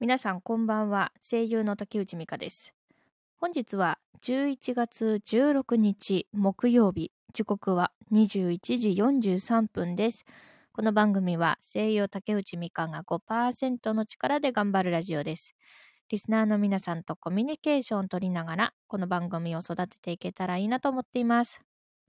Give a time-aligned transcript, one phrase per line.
[0.00, 1.10] 皆さんこんばんは。
[1.20, 2.72] 声優の竹内美香です。
[3.36, 7.10] 本日は11月16日木曜日。
[7.32, 10.24] 時刻は21時43分です。
[10.72, 15.56] この番組は声優竹内美香が5%の力で頑張るラジオです。
[16.10, 21.60] リスナーの皆さんとコミュニケーションを取りながら、この番組を育てていけたらいいなと思っています。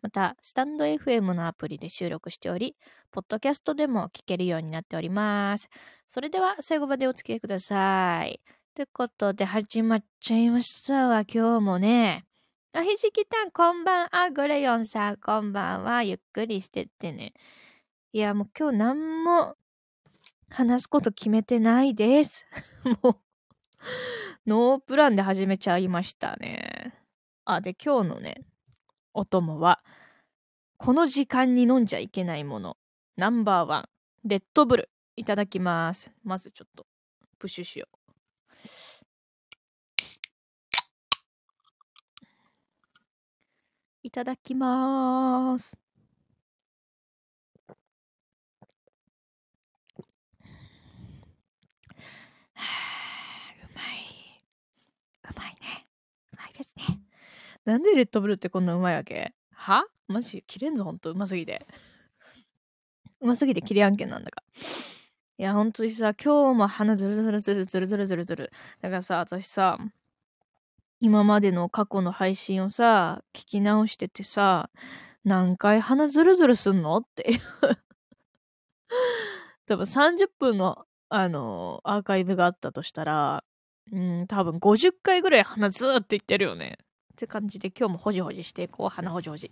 [0.01, 2.77] また、スタンド FM のアプリで収録しており、
[3.11, 5.69] ポッドキャストでも聞けるようになっております。
[6.07, 8.39] それでは最後までお付き合いください。
[8.75, 12.25] ということで始まっちゃいましたわ、今日もね。
[12.71, 16.03] あ、ひじきたん、こんばんあ、グレヨンさん、こんばんは。
[16.03, 17.33] ゆっくりしてってね。
[18.13, 19.57] いや、もう今日何も
[20.49, 22.47] 話すこと決めてないです。
[23.03, 23.15] もう、
[24.47, 26.93] ノープランで始めちゃいましたね。
[27.43, 28.45] あ、で、今日のね、
[29.19, 29.83] お供は、
[30.77, 32.77] この時間に飲んじゃいけないもの、
[33.17, 33.89] ナンバーワン、
[34.23, 34.89] レッドブル。
[35.17, 36.09] いただきます。
[36.23, 36.87] まずちょっと、
[37.37, 37.97] プッシュしよう。
[44.03, 45.77] いただきます。
[52.53, 54.39] はあ、うまい。
[55.29, 55.87] うまいね。
[56.31, 57.01] うまいですね。
[57.69, 59.33] なんでレッドブルってこんなうまいわけ？
[59.53, 59.85] は？
[60.07, 60.43] マジ？
[60.47, 61.11] 切れんぞ、ほんと。
[61.11, 61.67] うますぎて。
[63.21, 64.43] うますぎて切れ案件なんだか。
[65.37, 68.51] いや、ほんとにさ、今日も鼻ズルズルズルズルズルズルズル。
[68.81, 69.77] だからさ、私さ、
[70.99, 74.71] 今までの過去の配信をさ、聞き直しててさ、
[75.23, 77.39] 何回鼻ズルズルすんのっていう。
[79.67, 83.43] 多分30分の、あの、アーカイブがあったとしたら、
[83.91, 86.79] うん、多分50回ぐらい鼻ずーって言ってるよね。
[87.19, 89.51] って感じで今日もほじほじしていこう、鼻ほじほじ。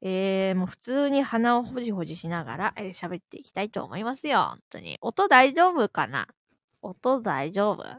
[0.00, 4.38] えー、もう普通に鼻をほじほじしながら、えー喋っていきたいと思いますよ。
[4.48, 4.96] 本当に。
[5.02, 6.26] 音大丈夫かな？
[6.80, 7.84] 音大丈夫？
[7.84, 7.96] あ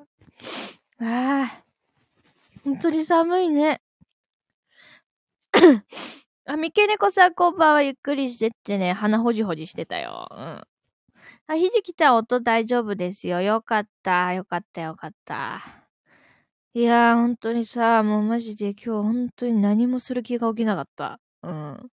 [1.00, 1.64] あ、
[2.64, 3.80] 本当に寒いね。
[6.46, 7.84] あ、三毛猫さんこんばんは。
[7.84, 10.28] ゆっくりしてってね、鼻ほじほじしてたよ。
[10.32, 10.62] うん。
[11.46, 13.40] あ、ひじきたん音大丈夫ですよ。
[13.42, 14.34] よかった。
[14.34, 15.83] よかった、よかった。
[16.76, 21.20] いやー、本当にさ、もうマジで今日本当に何もする気が起きなかった。
[21.44, 21.90] うん。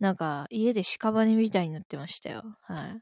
[0.00, 2.42] なんか、家で屍みたいになってましたよ。
[2.62, 3.00] はい。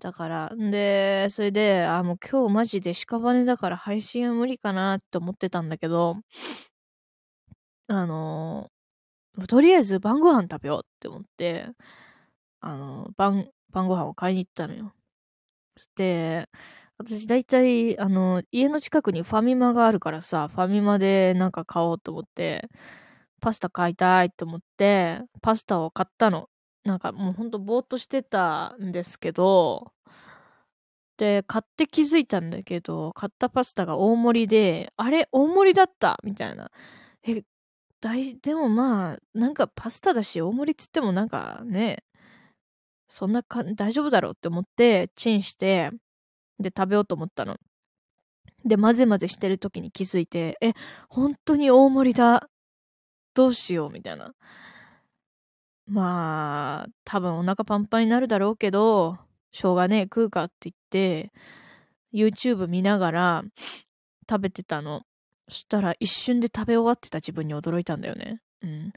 [0.00, 6.16] だから、んで、それで、あ、もう今日マジで屍だから配信は無理かなって思ってたんだけど、
[7.88, 11.68] あのーとりあえず晩ご飯食べようって思って、
[12.60, 14.94] あの晩、晩ご飯を買いに行ったのよ。
[15.96, 16.48] で、
[16.98, 22.68] 私大体、あの、家の近くにファミマがあるからさ、ファミマでなんか買おうと思って、
[23.40, 26.48] パスタ買いたいと思って、パスタを買ったの。
[26.84, 29.92] なんかもうほんとぼーっとしてたんですけど、
[31.16, 36.70] で、買って気づいたんだけど、買ったパスタが大盛りで、あれ大盛りだったみたいな。
[37.26, 37.42] え、
[38.00, 42.04] 大、でもまあ、なんかパスタだし、大盛りっつってもなんかね、
[43.08, 45.90] そんなか大丈夫だろうって思って、チンして、
[46.60, 47.56] で、食べようと思ったの。
[48.64, 50.72] で、混ぜ混ぜしてる時に気づいて、え、
[51.08, 52.48] 本当に大盛りだ。
[53.34, 54.34] どうしよう、みたいな。
[55.86, 59.18] まあ、多分お腹パンパンになるだろうけど、
[59.52, 61.32] しょうがねえ、食うかって言って、
[62.12, 63.44] YouTube 見ながら
[64.28, 65.02] 食べてたの。
[65.48, 68.40] そしたら一瞬で食べ終わってた自分に驚いたんだよね。
[68.62, 68.92] うん。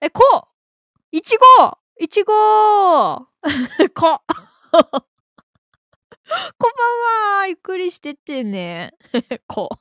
[0.00, 0.22] え、こ
[1.12, 2.32] ういちごいちご
[3.94, 4.22] こ
[6.30, 8.94] こんばんはゆっくりしてってね。
[9.48, 9.76] こう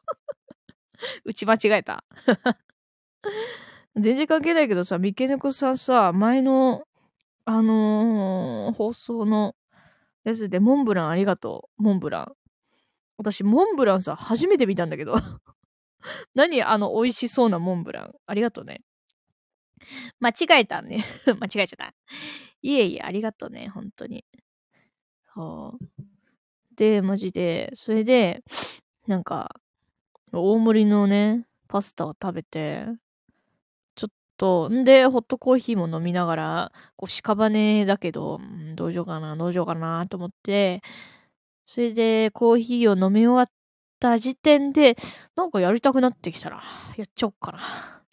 [1.29, 2.03] 打ち間違えた。
[3.95, 6.87] 全然関係ないけどさ、三毛猫さんさ、前の、
[7.45, 9.55] あのー放送の
[10.23, 11.83] やつでモンブランありがとう。
[11.83, 12.35] モンブラン。
[13.17, 15.17] 私、モンブランさ、初めて見たんだけど。
[16.33, 18.15] 何あの、美味しそうなモンブラン。
[18.25, 18.81] ありがとうね。
[20.19, 21.03] 間違えたね。
[21.39, 21.93] 間違えちゃった。
[22.63, 23.69] いえいえ、ありがとうね。
[23.69, 24.25] 本当に。
[25.35, 26.18] そう。
[26.79, 28.41] で、マジで、それで、
[29.05, 29.53] なんか、
[30.31, 32.85] 大盛りのね、パスタを食べて、
[33.95, 38.39] ちょっと、んで、ホットコーヒーも飲みながら、こう、屍だけど、
[38.75, 40.81] どうしようかな、どうしようかな、と思って、
[41.65, 43.51] それで、コーヒーを飲み終わっ
[43.99, 44.95] た時点で、
[45.35, 46.63] なんかやりたくなってきたら、
[46.95, 47.61] やっちゃおっかな、っ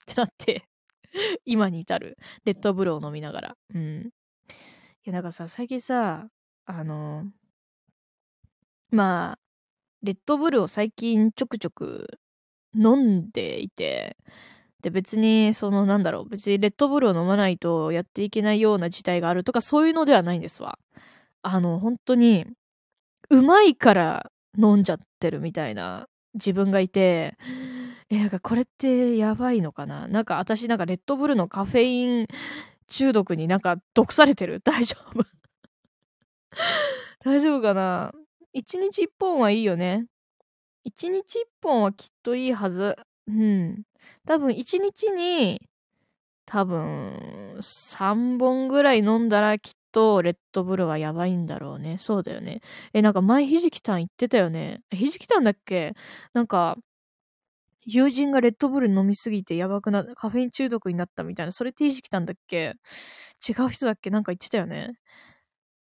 [0.06, 0.64] てなって、
[1.44, 3.56] 今に至る、レッドブルを飲みながら。
[3.74, 4.00] うん。
[4.08, 4.10] い
[5.04, 6.26] や、なんかさ、最近さ、
[6.64, 7.26] あの、
[8.96, 9.38] まあ、
[10.02, 12.18] レッドブルを最近ちょくちょく
[12.74, 14.16] 飲んでいて、
[14.82, 20.78] で、別に、その、なんだろう、別にレッドブルを飲まないとやっていけないような事態があるとか、そういうのではないんですわ。
[21.42, 22.46] あの、本当に、
[23.30, 27.36] うまいから飲んじゃってるみたいな自分がいて、
[28.10, 30.06] え、なんかこれってやばいのかな？
[30.08, 32.26] なんか私なんかレッドブルのカフェイン
[32.88, 34.60] 中毒になんか毒されてる？
[34.64, 35.24] 大丈夫？
[37.24, 38.12] 大丈夫かな？
[38.56, 40.06] 一日一本はいいよね。
[40.82, 42.96] 一日一本はきっといいはず。
[43.28, 43.82] うん。
[44.26, 45.60] 多分一日に
[46.46, 51.98] 多分3本ぐらい飲んだらきっとレッドブルはやばいんだろうね。
[51.98, 52.62] そうだよね。
[52.94, 54.80] え、なんか前ひじきたん言ってたよね。
[54.90, 55.92] ひじきたんだっけ？
[56.32, 56.78] なんか
[57.84, 62.74] 友人がレッドブル飲みすぎてやばくな、カフェイン中毒になったみたいな、それっていじきたんだっけ？
[63.46, 64.08] 違う人だっけ？
[64.08, 64.94] なんか言ってたよね。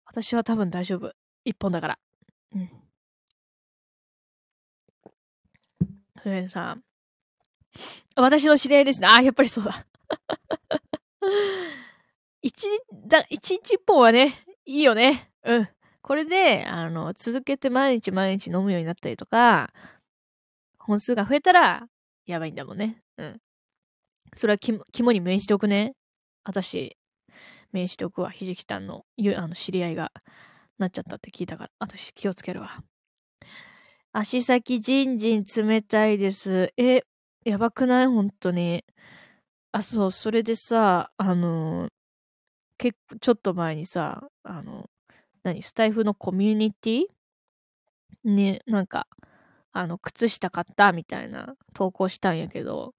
[0.05, 1.11] 私は多分大丈夫。
[1.45, 2.02] 一本だから。
[2.55, 2.69] うん。
[6.21, 6.77] それでさ、
[8.15, 9.07] 私の知り合いですね。
[9.07, 9.85] ああ、やっぱりそうだ。
[12.41, 15.31] 一日、だ、一日一本はね、いいよね。
[15.43, 15.69] うん。
[16.01, 19.73] これで、あの、続けて毎日毎日飲むようになったりとか、
[20.77, 21.87] 本数が増えたら、
[22.25, 23.01] やばいんだもんね。
[23.17, 23.41] うん。
[24.33, 25.93] それは肝に銘じておくね。
[26.43, 26.97] 私、
[27.71, 28.31] 銘じておくわ。
[28.31, 29.05] ひじきたんの、
[29.35, 30.11] あの、知り合いが
[30.83, 32.83] なっちゃったって聞いたから、私気をつけるわ。
[34.11, 36.71] 足先じんじん冷たいです。
[36.77, 37.03] え、
[37.45, 38.07] やばくない？
[38.07, 38.83] 本当に。
[39.71, 41.89] あ、そう、それでさ、あの、
[42.77, 44.89] 結構、ちょっと前にさ、あの、
[45.43, 47.05] 何、スタイフのコミュニティ？
[48.23, 49.07] に、なんか、
[49.71, 52.93] あの、靴下買ったみたいな投稿したんやけど、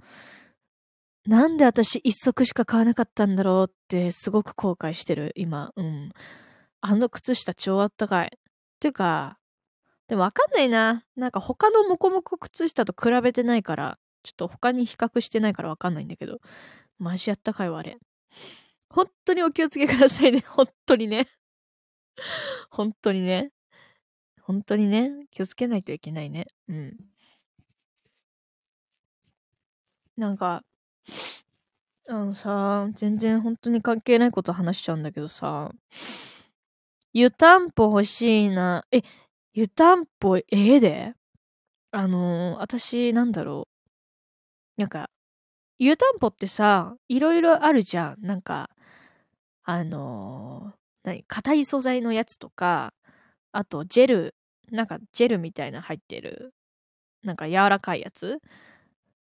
[1.27, 5.71] なんで私一足しか買わなかったんだろうってすごく後悔してる、今。
[5.77, 6.11] うん。
[6.87, 8.39] あの靴下超あったかい。
[8.79, 9.39] ていうか、
[10.07, 11.03] でもわかんないな。
[11.17, 16.41] なんか他のモコモコ靴下と比べてないから、ちょっと他に比較してないからわかんないんだけど、
[16.99, 17.97] マジあったかいわ、あれ。
[18.91, 20.41] 本当にお気をつけくださいね。
[20.47, 21.27] 本当にね。
[22.69, 23.51] 本当にね。
[24.43, 26.49] 本当にね、気をつけないといけないね。
[26.69, 26.97] うん。
[30.19, 30.63] なんか、
[32.09, 35.73] あのさ、全然本当に関係ないこと話しちゃうんだけどさ、
[37.17, 38.85] 湯たんぽ欲しいな。
[38.91, 39.03] え、
[39.53, 41.15] 湯たんぽええで？
[41.93, 43.69] あのー、私、なんだろ
[44.77, 44.81] う。
[44.81, 45.11] なんか、
[45.79, 48.27] 湯たんぽってさ、いろいろあるじゃん。
[48.27, 48.69] なんか、
[49.63, 52.93] あのー、何硬い素材のやつとか、
[53.53, 54.35] あと、ジェル、
[54.73, 56.53] なんかジェルみたいな入ってる、
[57.23, 58.41] なんか柔らかいやつ。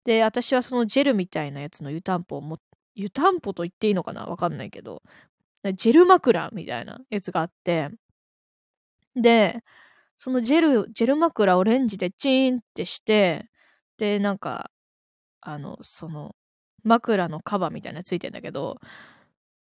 [0.05, 2.57] で、私はそのジェルみたいなやつの湯たんぽをも、
[2.95, 4.25] 湯たんぽと言っていいのかな？
[4.27, 5.03] わかんないけど、
[5.73, 7.89] ジェル枕みたいなやつがあって、
[9.15, 9.63] で、
[10.17, 13.47] そのジェル、ジェル枕をレンジでチーンってして、
[13.97, 14.71] で、なんか、
[15.41, 16.35] あの、その、
[16.83, 18.79] 枕のカバーみたいなのついてんだけど、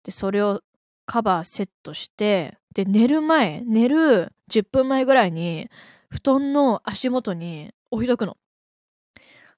[0.04, 0.62] で、それを
[1.06, 5.70] カバーセットして、で、寝る前、寝る10分前ぐらいに、
[6.10, 8.38] 布団の足元に置いとくの。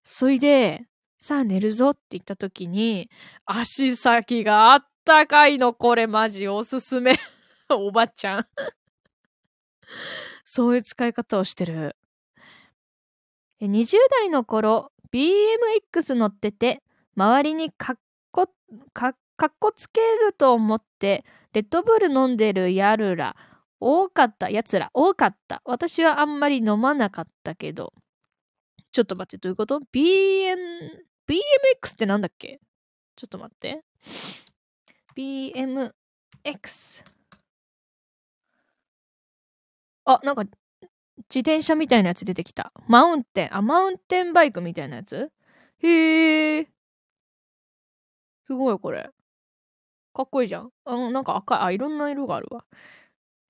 [0.04, 0.86] そいで、
[1.20, 3.10] さあ寝るぞって言った時に、
[3.46, 7.16] 足先があったかいの、これマジおすすめ。
[7.70, 8.48] おばちゃん
[10.44, 11.96] そういう使い方をしてる。
[13.62, 16.84] 20代の頃、BMX 乗ってて、
[17.16, 18.00] 周りにかっ
[18.32, 18.50] こ、
[18.94, 19.16] か、っ
[19.60, 23.36] こつけると思って、レッドブル飲んでるやるら、
[23.80, 25.62] 多かった、やつら、多かった。
[25.66, 27.94] 私はあんまり飲まなかったけど。
[28.92, 30.56] ちょっと待って、どういうこと ?BN、
[31.28, 32.60] BMX ってなんだっけ？
[33.16, 33.84] ちょっと待って。
[35.16, 37.04] BMX。
[40.06, 40.44] あ、なんか、
[41.30, 42.72] 自転車みたいなやつ出てきた。
[42.88, 43.56] マウンテン。
[43.56, 45.32] あ、マウンテンバイクみたいなやつ？
[45.80, 46.68] へえ。
[48.48, 49.10] すごい、これ。
[50.14, 50.72] かっこいいじゃん。
[50.86, 52.66] あの、なんか赤い、あ、いろんな色があるわ。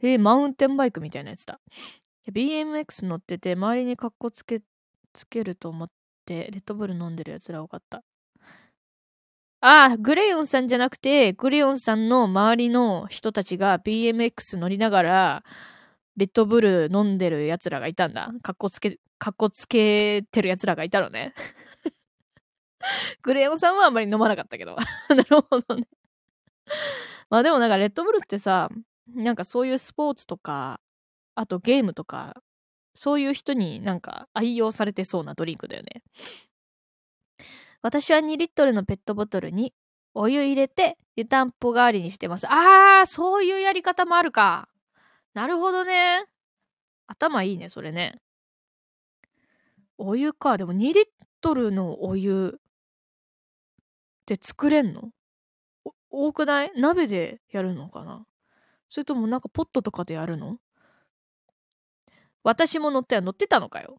[0.02, 1.60] えー、マウンテンバイクみたいなやつだ。
[2.32, 4.62] BMX 乗ってて、周りにカッコつけ、
[5.14, 5.90] つけると思っ
[6.26, 8.04] て、レッドブル飲んでるやつら多かった。
[9.66, 15.44] ああ、グレヨンさんじゃなくて、グレヨンさんの周りの人たちが BMX 乗りながら、
[16.18, 18.30] レッドブル飲んでる奴らがいたんだ。
[18.42, 21.34] カッコつけ、カッコつけてる奴らがいたのね。
[23.24, 24.76] グレヨンさんはあんまり飲まなかったけど。
[25.08, 25.88] なるほどね。
[27.30, 28.68] まあでもなんかレッドブルってさ、
[29.08, 30.82] なんかそういうスポーツとか、
[31.36, 32.36] あとゲームとか、
[32.96, 36.04] そういう人になんか愛用されてそうなドリンクだよね。
[37.84, 39.74] 私は2リットルのペットボトルに
[40.14, 42.48] お湯入れて湯たんぽ代わりにしてます。
[42.50, 44.70] あー、そういうやり方もあるか。
[45.34, 46.24] なるほどね。
[47.08, 48.20] 頭いいね、それね。
[49.98, 50.58] お湯か。
[50.58, 51.06] でも2リッ
[51.42, 52.62] トルのお湯っ
[54.26, 55.12] て作れんの？
[56.10, 56.72] 多くない？
[56.76, 58.26] 鍋でやるのかな？
[58.88, 60.58] それともなんかポットとかでやるの？
[62.44, 63.98] 私も乗っては乗ってたのかよ。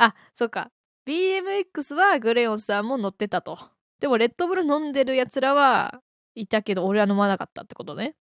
[0.00, 0.70] あ、そっか。
[1.06, 3.58] BMX はグレヨンさんも乗ってたと。
[4.00, 6.00] でも、レッドブル飲んでる奴らは
[6.34, 8.16] いたけど、俺は飲まなかったってことね。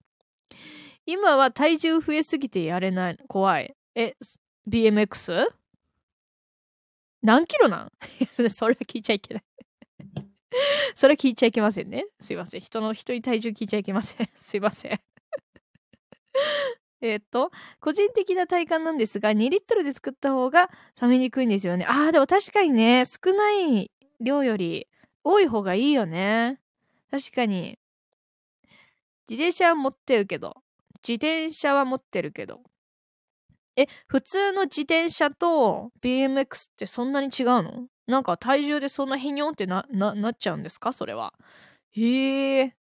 [1.06, 3.18] 今は体重増えすぎてやれない。
[3.30, 3.74] 怖い。
[3.96, 4.16] え、
[4.70, 5.48] BMX?
[7.22, 7.92] 何キロなん？
[8.52, 9.44] それは聞いちゃいけない
[10.96, 12.06] それは聞いちゃいけませんね。
[12.20, 12.62] すいません。
[12.62, 14.28] 人の、人に体重聞いちゃいけません。
[14.36, 15.00] すいません。
[17.02, 20.70] えっと、個人的な体感なんですが、2リットルで作った方が
[21.02, 21.86] 冷めにくいんですよね。
[21.88, 24.88] ああ、でも確かにね、少ない量より
[25.24, 26.60] 多い方がいいよね。
[27.12, 27.78] 確かに。
[29.28, 30.56] 自転車は持ってるけど、
[31.08, 32.62] 自転車は持ってるけど。
[33.78, 37.88] え、普通の自転車と BMX ってそんなに違うの？
[38.08, 40.94] なんか体重でそんなへにょんってな、な、なっちゃうんですか？
[40.94, 41.34] それは。
[41.92, 42.76] へえ。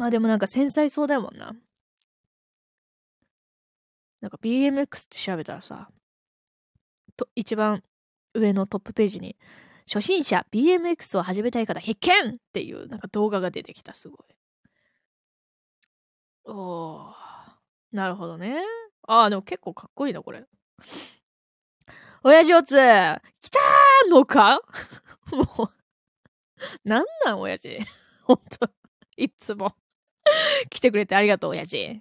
[0.00, 1.54] まあでもなんか繊細そうだもんな。
[4.22, 5.90] なんか BMX って調べたらさ、
[7.18, 7.82] と、一番
[8.32, 9.36] 上のトップページに、
[9.86, 14.18] 初心者 BMX を始めたい方必見っていうなんか動画が出てきた、すごい。
[16.46, 17.14] おー。
[17.92, 18.56] なるほどね。
[19.06, 20.46] ああ、でも結構かっこいいな、これ。
[22.24, 24.62] 親父おつ、来たーのか？
[25.30, 25.68] もう、
[26.88, 27.78] なんなん親父。
[28.22, 28.70] ほんと、
[29.18, 29.76] いつも。
[30.70, 32.00] 来てくれてありがとう、親父。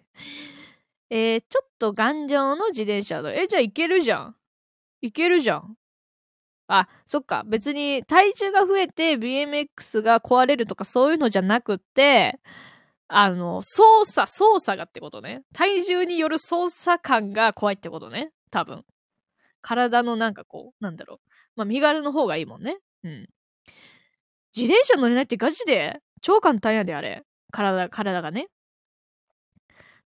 [1.10, 3.34] えー、ちょっと頑丈の自転車だ。
[3.34, 4.36] え、じゃあいけるじゃん。
[5.02, 5.76] いけるじゃん。
[6.68, 7.44] あ、そっか。
[7.48, 12.40] 別に体重が増えて BMX が壊れるとかそういうのじゃなくって、
[13.08, 15.42] あの、操作、操作がってことね。
[15.54, 18.32] 体重による操作感が怖いってことね。
[18.52, 18.86] 多分。
[19.62, 21.20] 体のなんかこう、なんだろう。
[21.56, 22.78] まあ、身軽の方がいいもんね。
[23.04, 23.28] うん。
[24.56, 26.00] 自転車乗れないってガチで？
[26.22, 27.24] 超簡単やで、あれ。
[27.52, 28.48] 体、体がね。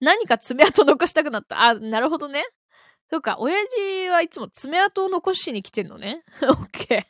[0.01, 1.63] 何か爪痕残したくなった。
[1.63, 2.45] あ、なるほどね。
[3.11, 6.25] そっか、親父はいつも爪痕を残しに来てんのね。
[6.43, 7.07] オッケ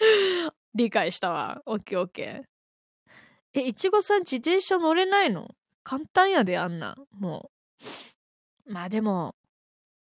[0.00, 0.52] ー。
[0.74, 1.62] 理解したわ。
[1.66, 3.60] オッケーオッケー。
[3.60, 5.48] え、いちごさん自転車乗れないの？
[5.84, 6.96] 簡単やで、あんな。
[7.12, 7.50] も
[8.66, 8.72] う。
[8.72, 9.34] まあでも、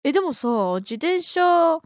[0.04, 0.48] え、でもさ、
[0.80, 1.80] 自転車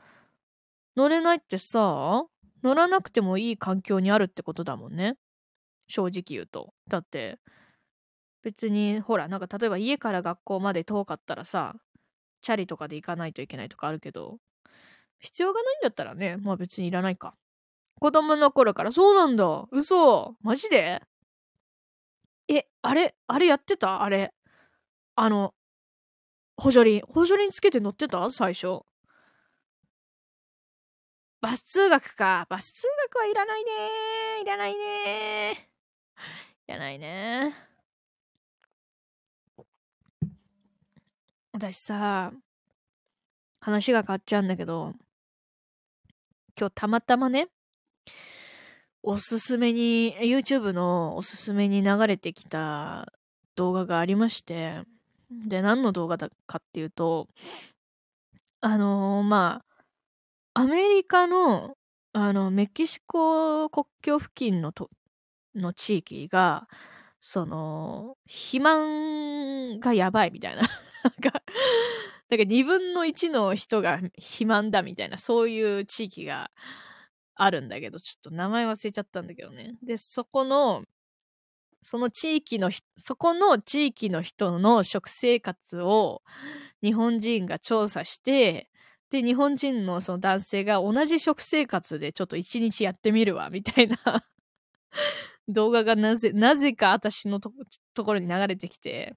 [0.95, 2.25] 乗れないってさ、
[2.63, 5.17] 乗らなくてもいい環境にあるってことだもんね。
[5.93, 6.73] 正直言うと。
[6.87, 7.37] だって、
[8.41, 11.75] 別に、ほら、なんか例えば家から学校まで遠かったらさ、
[12.41, 14.39] チャリとかで行かないといけないとかあるけど、
[15.19, 17.35] 必要がないんだったらね、まあ別にいらないか。
[17.99, 19.67] 子供の頃から、そうなんだ。
[19.71, 20.35] 嘘。
[20.41, 21.03] マジで？
[22.49, 24.01] え、あれ、あれやってた？
[24.01, 24.33] あれ。
[25.15, 25.53] あの、
[26.57, 27.01] 補助輪。
[27.07, 28.27] 補助輪つけて乗ってた？
[28.31, 28.81] 最初。
[31.39, 32.47] バス通学か。
[32.49, 33.71] バス通学はいらないね
[34.41, 35.72] いらないね
[36.67, 37.55] いらないね。
[41.51, 42.33] 私さ、
[43.61, 44.93] 話が変わっちゃうんだけど、
[46.59, 47.47] 今日たまたまね、
[49.01, 53.11] おすすめに、YouTube のおすすめに流れてきた
[53.55, 54.81] 動画がありまして、
[55.29, 57.27] で、何の動画だかっていうと、
[58.61, 59.61] あのー、ま
[60.53, 61.75] あ、アメリカの、
[62.13, 64.89] あの、メキシコ国境付近のと、
[65.55, 66.67] の地域が、
[67.21, 70.61] その、肥満がやばいみたいな
[71.03, 71.41] なんか、
[72.29, 76.51] なんか2分の1の人が肥満だみたいな、そういう地域が
[77.35, 79.75] あるんだけど、ちょっと名前忘れちゃったんだけどね。
[79.83, 80.83] で、そこの、
[81.81, 86.21] その地域の、そこの地域の人の食生活を
[86.83, 88.69] 日本人が調査して、
[89.11, 93.97] で、日本人のその男性が同じ食生活でちょっと一日やってみるわ、みたいな
[95.47, 97.51] 動画がなぜ、なぜか私のと
[98.03, 99.13] ころに流れてきて、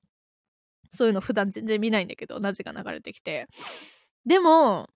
[0.91, 3.47] そういうの普段全然見ないんだけど、なぜか流れてきて。
[4.27, 4.89] でも、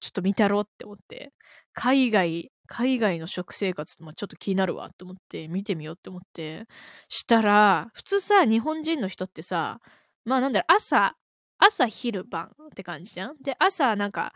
[0.00, 1.32] ちょっと見たろって思って、
[1.74, 6.66] 海外、海外の食生活、まあ、ちょっと気になるわって思って、見てみようって思って、
[7.08, 9.80] したら、普通さ、日本人の人ってさ、
[10.24, 11.14] まあなんだろう、朝、
[11.58, 13.36] 朝、昼、晩って感じじゃん？
[13.42, 14.32] で、朝なんか、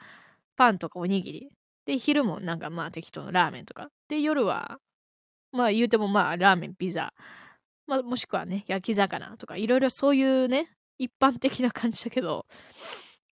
[0.56, 1.48] パンとかおにぎり。
[1.86, 3.88] で、昼もなんかまあ適当なラーメンとか。
[4.08, 4.78] で、夜は、
[5.54, 7.14] まあ言うてもまあラーメン、ピザ。
[7.86, 12.46] まあ、もしくはね、焼き魚とか、いろいろそういうね、一般的な感じだけど、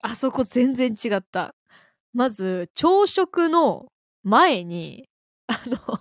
[0.00, 1.54] あそこ全然違った。
[2.12, 3.86] まず、朝食の
[4.22, 5.08] 前に、
[5.46, 6.00] あの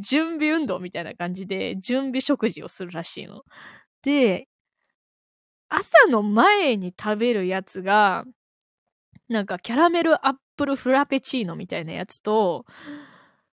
[0.00, 3.42] 準備運動みたいな感じで、準備食事をするらしいの。
[4.02, 4.48] で、
[5.68, 8.24] 朝の前に食べるやつが、
[9.28, 12.64] なんかキャラメルアップルフラペチーノみたいなやつと、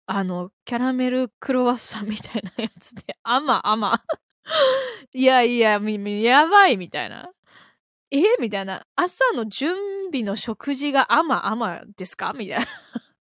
[0.09, 4.01] あの、キャラメルクロワッサンみたいなやつで、 あまあま。
[5.15, 7.31] いやいや、やばいみたいな。
[8.11, 8.85] えみたいな。
[8.97, 9.77] 朝の準
[10.13, 12.33] 備の食事が甘甘ですか？
[12.35, 12.67] みたいな。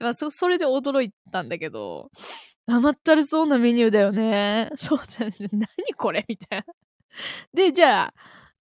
[0.00, 2.10] まあ、そ、それで驚いたんだけど、
[2.66, 4.70] 甘ったるそうなメニューだよね。
[4.76, 5.32] そうだね。
[5.52, 6.24] 何これ？
[6.28, 6.66] みたいな。
[7.54, 8.12] で、じゃ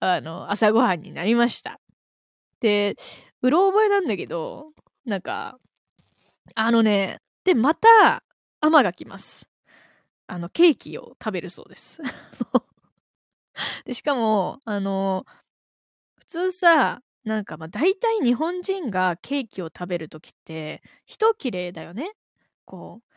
[0.01, 1.79] あ、あの、朝ごはんになりました。
[2.61, 2.95] で、
[3.41, 4.71] うろ覚えなんだけど、
[5.05, 5.57] なんか、
[6.55, 8.23] あのね、で、また、
[8.59, 9.47] 甘が来ます。
[10.27, 12.01] あの、ケーキを食べるそうです。
[13.85, 15.25] で、しかも、あの、
[16.19, 22.13] 普通さ、なんかまあ大体日本人がケーキを食べるときって、一切れだよね。
[22.65, 23.11] こう、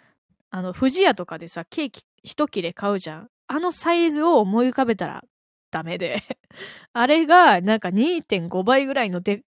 [0.51, 3.31] あの、富士屋とかでさ、ケーキ一切れ買うじゃん。
[3.47, 5.25] あのサイズを思い浮かべたら
[5.71, 6.23] ダメで
[6.93, 9.43] あれがなんか2.5倍ぐらいので、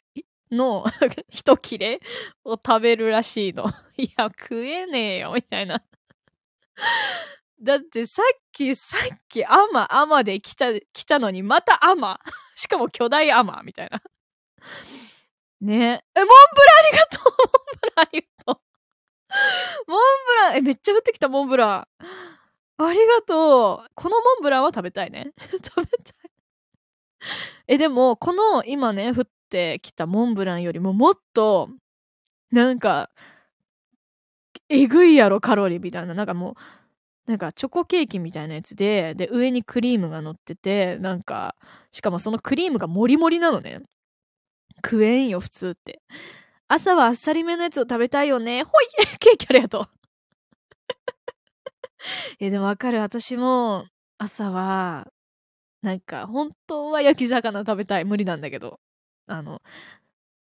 [0.51, 0.85] の
[1.29, 2.01] 一切れ
[2.45, 3.65] を食べるらしいの。
[3.97, 5.83] いや、食えねえよ、みたいな
[7.61, 12.21] だってさっき、さっきアマ、アマで来た、来たのに、またアマ。
[12.55, 14.03] しかも巨大アマ、みたいな。
[15.61, 16.21] ねえ。
[16.21, 22.05] モンブランありがとうモンブランありがとうモンブラン、え、めっちゃ降ってきた、モンブラン。
[22.79, 23.91] ありがとう。
[23.95, 25.33] このモンブランは食べたいね。
[25.65, 26.31] 食べたい。
[27.69, 31.69] え、でも、この今ね、降ってきたモンブランよりももっと、
[32.53, 33.11] なんか、
[34.69, 36.15] えぐいやろ、カロリーみたいな。
[36.15, 36.55] なんかもう、
[37.31, 41.57] なんかチョコケーキみたいなやつで、で、上にクリームが乗ってて、なんか、
[41.93, 43.81] しかもそのクリームがもりもりなのね。
[44.85, 46.01] 食えんよ、普通って。
[46.69, 48.63] 朝はあっさりめのやつを食べたいよね。
[48.65, 48.87] ほい
[49.21, 49.85] ケーキありがとう
[52.41, 53.01] え、でもわかる。
[53.01, 53.85] 私も、
[54.19, 55.07] 朝は、
[55.83, 58.05] なんか、本当は焼き魚食べたい。
[58.05, 58.79] 無理なんだけど。
[59.27, 59.63] あの、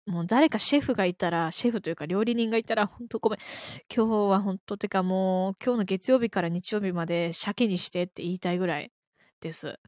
[0.06, 3.38] もう誰かシェフがいたら、シェフというか料理人がいたら、ほんとごめん。
[3.94, 8.92] 今日は本当てかもう、今日の月曜日から日曜日まで鮭にしてって言いたいぐらい
[9.40, 9.78] です。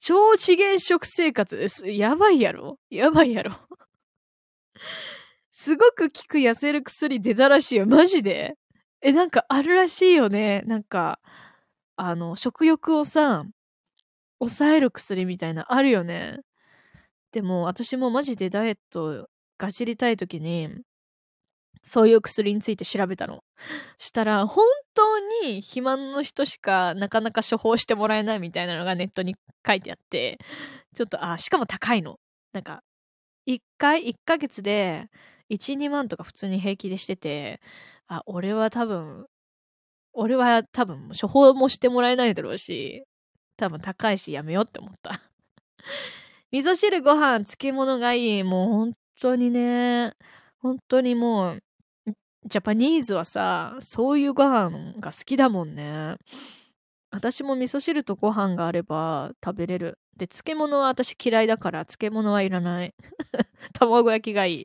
[0.00, 1.88] 超資源食生活です。
[1.88, 3.52] やばいやろやばいやろ
[5.52, 7.86] すごく効く痩せる薬出たらしいよ。
[7.86, 8.56] マジで
[9.00, 10.62] え、なんかあるらしいよね。
[10.66, 11.20] なんか、
[11.96, 13.44] あの、食欲をさ、
[14.40, 16.40] 抑える薬みたいな、あるよね。
[17.32, 20.68] でも私もマジでダイエットが知りたい時に、
[21.82, 23.42] そういう薬について調べたの。
[23.98, 29.34] したら、本当に肥満の人しかなかなか処方してもらえないみたいなのがネットに
[29.66, 30.38] 書いてあって、
[30.94, 32.20] ちょっと、あ、しかも高いの。
[32.52, 32.82] なんか、
[33.46, 35.08] 1回、1ヶ月で、
[35.50, 37.60] 1、2万とか普通に平気でしてて、
[38.06, 39.26] あ、俺は多分、
[40.12, 43.04] 俺は多分処方もしてもらえないだろうし、
[43.56, 45.20] 多分高いしやめようって思った。
[46.52, 48.44] 味噌汁ご飯、漬物がいい。
[48.44, 50.12] もう本当にね、
[50.58, 51.62] 本当にもう、
[52.44, 56.16] ジャパニーズはさ、そういうご飯が好きだもんね。
[57.10, 59.98] 私も味噌汁とご飯があれば食べれる。
[60.16, 62.94] で、漬物は私嫌いだから漬物はいらない。
[63.72, 64.64] 卵焼きがいい。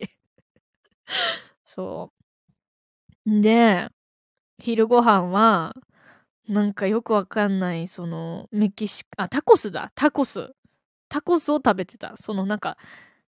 [1.66, 2.12] そ
[3.26, 3.42] う。
[3.42, 3.90] で、
[4.60, 5.74] 昼ご飯は、
[6.50, 10.54] なんかよくわかんない、その、メキシあ、タコスだ、タコス。
[11.10, 12.16] タコスを食べてた。
[12.18, 12.78] そのなんか、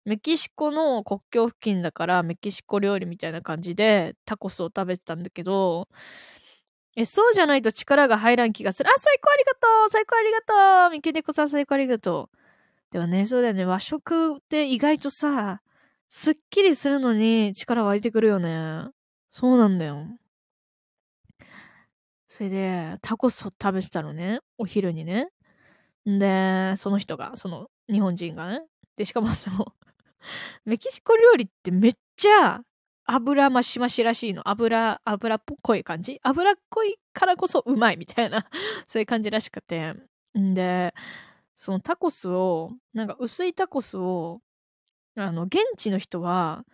[0.06, 5.88] メキシコの国境付近だからメキシコ料理みたいな感じでタコスを食べてたんだけど、
[6.96, 8.90] え、そうじゃないと力が入らん気がする。
[8.90, 10.42] あ、最高ありがとう最高ありが
[10.88, 12.38] とうミケネコさん最高ありがとう。
[12.94, 13.66] でもね、そうだよね。
[13.66, 15.62] 和食って意外とさ、
[16.08, 18.86] すっきりするのに力湧いてくるよね。
[19.32, 20.06] そうなんだよ。
[22.30, 24.40] それで、タコスを食べてたのね。
[24.58, 25.30] お昼にね。
[26.06, 28.62] で、その人が、その日本人がね。
[28.96, 29.74] で、しかもその、
[30.66, 32.62] メキシコ料理ってめっちゃ
[33.06, 34.48] 油増し増しらしいの。
[34.50, 38.48] 油、油っぽい感じ油っこいからこそうまいみたいな
[38.88, 39.94] そういう感じらしくて。
[40.38, 40.94] んで、
[41.56, 44.42] そのタコスを、なんか薄いタコスを、
[45.16, 46.66] あの、現地の人は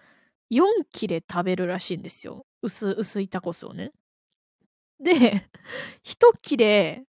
[0.49, 2.45] 4切れ食べるらしいんですよ。
[2.61, 3.91] 薄、薄いタコスをね。
[4.99, 5.49] で、
[6.03, 7.03] 1切れ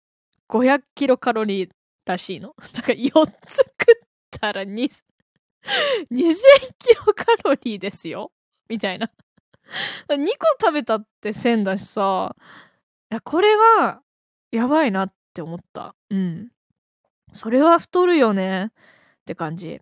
[0.47, 1.69] 500キロカロリー
[2.09, 2.55] らしいの。
[2.73, 5.03] だから4つ食ったら2000
[6.79, 8.31] キロカロリーですよ。
[8.67, 9.11] みたいな。
[10.09, 12.35] 2個食べたって1000だしさ、
[13.11, 14.01] いや、これは、
[14.51, 15.95] やばいなって思った。
[16.09, 16.51] うん。
[17.33, 18.69] それは太るよねっ
[19.25, 19.79] て感じ。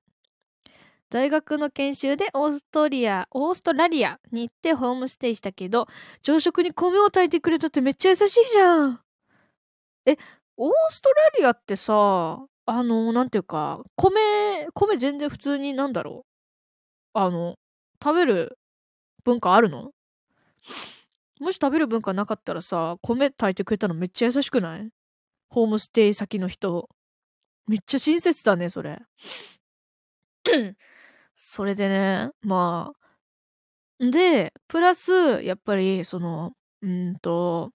[1.09, 5.87] 大学の研修でオーストリア、オーストラリアに行ってホームステイしたけど、
[6.21, 8.99] 朝食に米を炊いてくれたってめっちゃ優しいじゃん。
[10.05, 10.17] え、
[10.57, 16.25] オーストラリアってさ、あの、なんていうか、米、米全然普通になんだろ
[17.15, 17.19] う？
[17.19, 17.55] あの、
[18.03, 18.59] 食べる
[19.25, 19.91] 文化あるの？
[21.39, 24.89] もし食べる文化なかったらさ、米炊いてくれたのめっちゃ優しくない？
[25.49, 26.89] ホームステイ先の人。
[27.67, 28.99] めっちゃ親切だね、それ。
[31.35, 32.97] それでね、まあ。
[33.99, 37.71] で、プラス、やっぱり、その、うんと、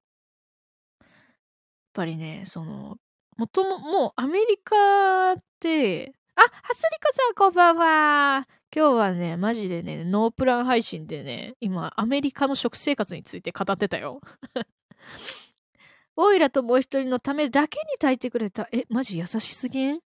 [1.93, 2.97] ぱりね、その、
[3.37, 8.49] もとも、もうアメリカって、あ、はすりこさんこんばんは。
[8.75, 14.21] 今日はね、マジでね、ノープラン配信でね、今、アメリカの食生活について語ってたよ。
[16.17, 18.69] オイラともう一人のためだけに炊いてくれた。
[18.73, 20.01] え、マジ優しすぎん？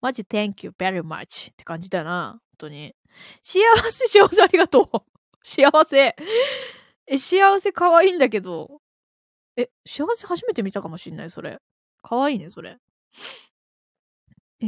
[0.00, 2.32] マジ Thank you very much って感じだな。
[2.32, 2.94] 本当に。
[3.42, 5.02] 幸せ、 幸せありがとう。
[5.42, 6.16] 幸せ。
[7.06, 8.80] え、幸せ可愛いんだけど。
[9.56, 11.60] え、幸せ初めて見たかもしんない、それ。
[12.02, 12.78] 可愛いね、それ。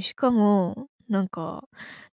[0.00, 1.64] しかも、なんか、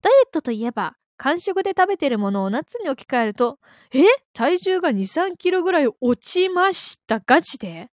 [0.02, 3.58] ダイエットといえば、間食で食べてるものを夏に置き換えると、
[3.92, 4.02] え
[4.32, 7.88] 体重が2、3キロぐらい落ちましたガチで？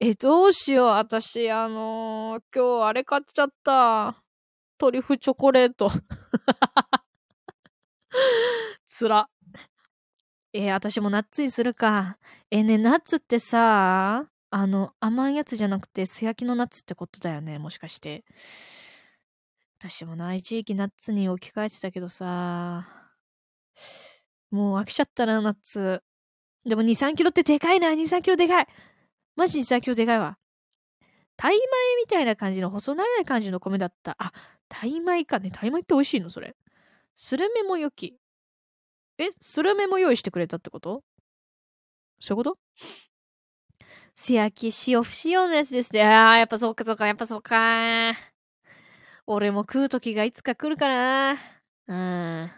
[0.00, 0.86] え、どうしよう。
[0.88, 4.16] 私、あのー、今日あれ買っちゃった。
[4.78, 5.88] トリュフチョコレート。
[8.86, 9.28] つら。
[10.56, 12.16] えー、私もナッツにするか。
[12.52, 18.24] えー、ね、ナッツってさ、あの、甘いやつじゃなくて、素焼きのナッツってことだよね、もしかして。
[19.80, 22.86] 私もな、一時期ナッツに置き換えてたけどさ、
[24.52, 26.04] もう飽きちゃったな、ナッツ。
[26.64, 28.68] でも2、3キロってでかいな、2、3キロでかい。
[29.34, 30.38] マジ2、3キロでかいわ。
[31.36, 31.60] タイ米
[32.00, 34.14] みたいな感じの細長い感じの米だった。
[34.20, 34.32] あ、
[34.68, 35.50] タイ米かね。
[35.52, 36.54] タイ米って美味しいのそれ。
[37.16, 38.16] スルメも良き。
[39.18, 41.02] え、スルメも用意してくれたってこと？
[42.20, 42.58] そういうこと？
[44.14, 46.02] 素焼き塩不使用のやつですね。
[46.04, 48.12] ああ、やっぱそうかそうか、やっぱそうか。
[49.26, 51.38] 俺も食う時がいつか来るかな。
[51.86, 52.50] うん。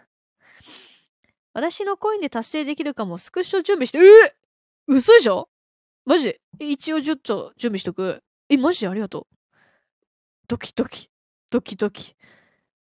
[1.53, 4.33] 私のコインで達成できるかも、スクショ準備して、えー、
[4.87, 5.49] 嘘でしょ？
[6.05, 6.39] マジ？
[6.59, 8.21] 一応ちょっと準備しとく。
[8.49, 9.35] え、マジでありがとう。
[10.47, 11.09] ドキドキ。
[11.49, 12.15] ドキドキ。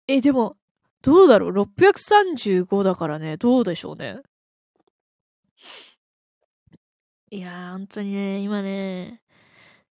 [0.09, 0.57] え、でも、
[1.04, 3.36] どうだろう ?635 だからね。
[3.36, 4.20] どうでしょうね。
[7.30, 9.20] いやー、本当にね、今ね、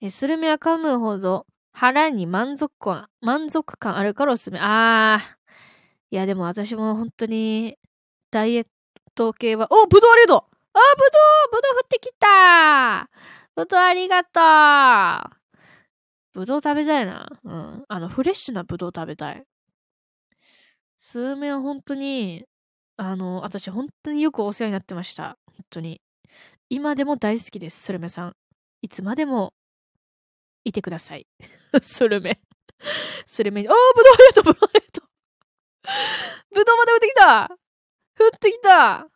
[0.01, 4.59] え、スルメは噛むほど腹に満足感、満足感あるからおすすめ。
[4.63, 5.35] あー。
[6.11, 7.77] いや、でも私も本当に、
[8.31, 8.67] ダイエッ
[9.15, 11.07] ト系は、おブドウありがとうあ、ぶど
[11.49, 13.11] うぶどう降ってきた
[13.57, 14.41] ぶどうありがと
[16.35, 17.29] うぶどう食べたいな。
[17.45, 17.85] うん。
[17.89, 19.45] あの、フレッシュなぶどう食べたい。
[20.99, 22.45] スーメは本当に、
[22.97, 25.37] あの、私本当によくお世話になってました。
[25.47, 26.01] 本当に。
[26.71, 28.37] 今でも大好きです、スルメさん。
[28.83, 29.53] いつまでも、
[30.65, 31.27] いてください。
[31.83, 32.41] スルメ。
[33.27, 35.09] スルメに、あー、ぶどうありがとう、ぶどうありがとう。
[36.55, 39.09] ぶどうまで降ってきた降ってきた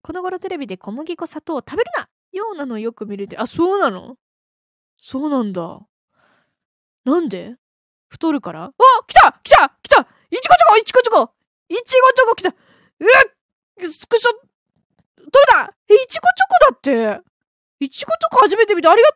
[0.00, 4.16] この頃テレビで小麦粉砂糖を食べるなようなのよく見れて、あ、そうなの？
[4.96, 5.80] そうなんだ。
[7.04, 7.56] なんで？
[8.08, 8.64] 太るから？
[8.64, 8.72] あ
[9.06, 11.32] 来た来た来たいちごチョコいちごチョコ
[11.68, 12.48] いちごチョコ来た。
[12.50, 13.10] うわ
[13.80, 14.30] スクショ、
[15.16, 15.74] 取れた。
[15.88, 17.28] え、いちごチョコだって。
[17.80, 18.90] いちごチョコ初めて見た。
[18.90, 19.08] ありが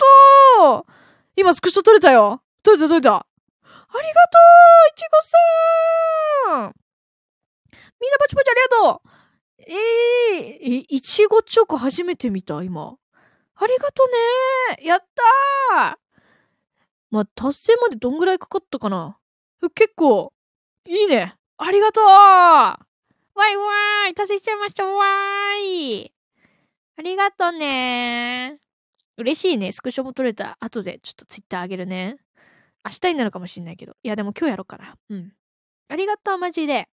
[0.67, 0.93] とう。
[1.37, 2.43] 今スクショ取れたよ。
[2.63, 3.15] 取れた取れた。
[3.15, 3.27] あ
[3.65, 6.75] りがとういちごさん。
[8.01, 9.09] みんなパチパチありがとう。
[9.59, 9.75] え
[10.45, 12.97] えー、いちごチョコ初めて見た、今。
[13.57, 14.07] ありがと
[14.79, 14.87] ね。
[14.87, 15.01] やっ
[15.71, 15.97] たー。
[17.11, 19.19] まあ、達成までどんぐらいかかったかな。
[19.75, 20.33] 結構、
[20.87, 22.79] いいねありがとうわ
[23.35, 26.13] いわーい達成しちゃいましたわーい
[26.99, 28.63] ありがとうね
[29.17, 29.73] 嬉しいね。
[29.73, 30.57] スクショも撮れた。
[30.61, 32.17] 後でちょっとツイッターあげるね。
[32.85, 33.95] 明日になるかもしんないけど。
[34.03, 34.97] いや、でも今日やろうかな。
[35.11, 35.33] うん。
[35.89, 36.89] ありがとう、マジで。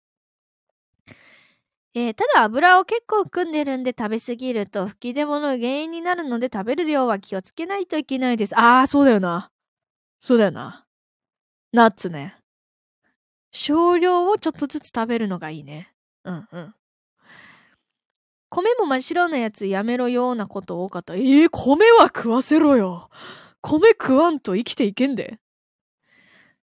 [1.94, 8.56] えー、ただ油を結構含んでるんで食べ過ぎると吹き出物の原因になるので食べる量は気をつけないといけないです。
[8.58, 9.50] ああ、そうだよな。
[10.20, 10.84] そうだよな。
[11.72, 12.36] ナッツね。
[13.50, 15.92] 少量をちょっとずつ食べるのがいいね。
[16.24, 16.74] うんうん。
[18.50, 21.14] 米も真っ白なやつやめろようなこと多かった。
[21.14, 23.10] えー、米は食わせろよ。
[23.60, 25.38] 米食わんと生きていけんで。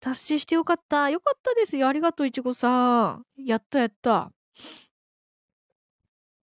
[0.00, 1.10] 達成してよかった。
[1.10, 1.88] よかったですよ。
[1.88, 3.24] ありがとう、いちごさん。
[3.36, 4.32] やったやった。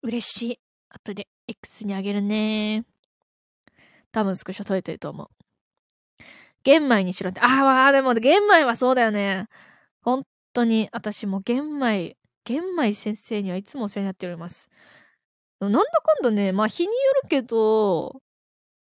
[0.02, 0.60] 嬉しい。
[0.90, 2.84] 後で X にあげるね。
[4.10, 5.28] 多分スクショ撮れてると思う。
[6.64, 7.40] 玄米にしろって。
[7.40, 9.48] ああ、でも玄米はそうだよね。
[10.02, 14.68] 本当に、私も玄米、玄米先生にはいつもお世話になっております。
[15.60, 15.86] なんだか
[16.20, 18.20] んだね、まあ日によるけど、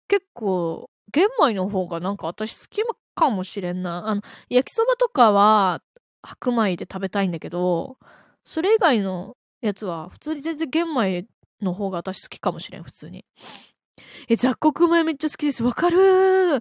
[0.08, 2.82] 結構、玄米の方がなんか私好き
[3.14, 4.08] かもしれんな。
[4.08, 5.82] あの、焼きそばとかは
[6.22, 7.98] 白米で食べたいんだけど、
[8.44, 11.26] それ以外のやつは、普通に全然玄米
[11.62, 13.24] の方が私好きかもしれん、普通に。
[14.28, 15.64] え、雑穀米めっちゃ好きです。
[15.64, 16.60] わかる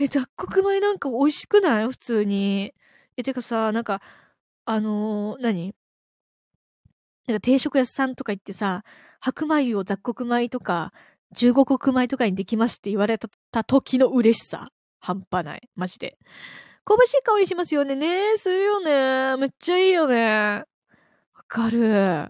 [0.00, 1.88] え、雑穀米なんか美味しくない？
[1.88, 2.72] 普通に。
[3.18, 4.00] え、てかさ、なんか、
[4.64, 5.74] あのー、何？
[7.26, 8.84] なんか定食屋さんとか行ってさ、
[9.20, 10.92] 白米を雑穀米とか、
[11.32, 14.68] 十五穀米とかにできますって言われた時の嬉しさ。
[15.00, 15.68] 半端ない。
[15.74, 16.16] マジで。
[16.84, 17.96] 香ばしい香りしますよね。
[17.96, 19.36] ねえするよね。
[19.36, 20.64] めっちゃいいよね。
[21.34, 22.28] わかる。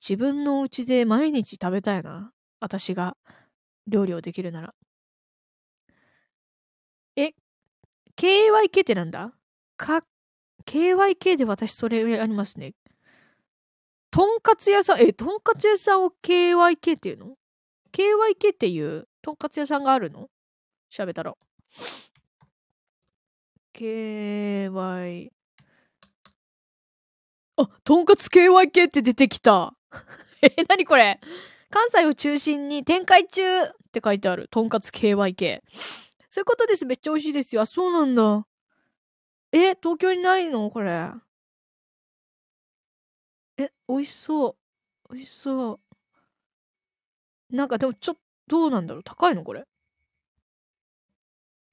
[0.00, 2.32] 自分のお家で毎日食べたいな。
[2.58, 3.16] 私が
[3.86, 4.74] 料理をできるなら。
[7.14, 7.34] え、
[8.16, 9.32] KYK ってなんだ？
[9.80, 10.04] か、
[10.66, 12.74] KYK で私それありますね。
[14.10, 17.36] とんかつ屋さん、え、とんかつ屋さんを KYK っていうの
[17.92, 20.28] ?KYK っていうとんかつ屋さんがあるの？
[20.90, 21.34] 調べたら。
[23.74, 25.30] KY。
[27.56, 29.74] あ、とんかつ KYK って出てきた。
[30.42, 31.20] え、なにこれ？
[31.70, 34.48] 関西を中心に展開中って書いてある。
[34.50, 35.62] とんかつ KYK。
[36.28, 36.84] そういうことです。
[36.84, 37.62] めっちゃ美味しいですよ。
[37.62, 38.46] あ、そうなんだ。
[39.52, 40.70] え、東京にないの？
[40.70, 41.10] これ。
[43.58, 44.56] え、美味しそ
[45.10, 45.14] う。
[45.14, 45.80] 美味しそ
[47.50, 47.56] う。
[47.56, 49.04] なんかでもちょっと、どうなんだろう？
[49.04, 49.44] 高いの？
[49.44, 49.64] これ。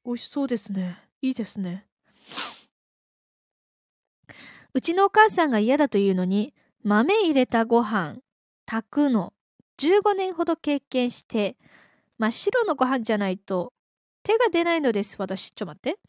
[0.05, 0.97] 美味しそうですね。
[1.21, 1.85] いいですね。
[4.73, 8.17] うちのお母さんが嫌だというのに、豆入れたご飯、
[8.65, 9.33] 炊くの、
[9.77, 11.57] 15年ほど経験して、
[12.19, 13.73] 真っ白のご飯じゃないと
[14.23, 15.51] 手が出ないのです、私。
[15.51, 15.99] ちょっと、待って。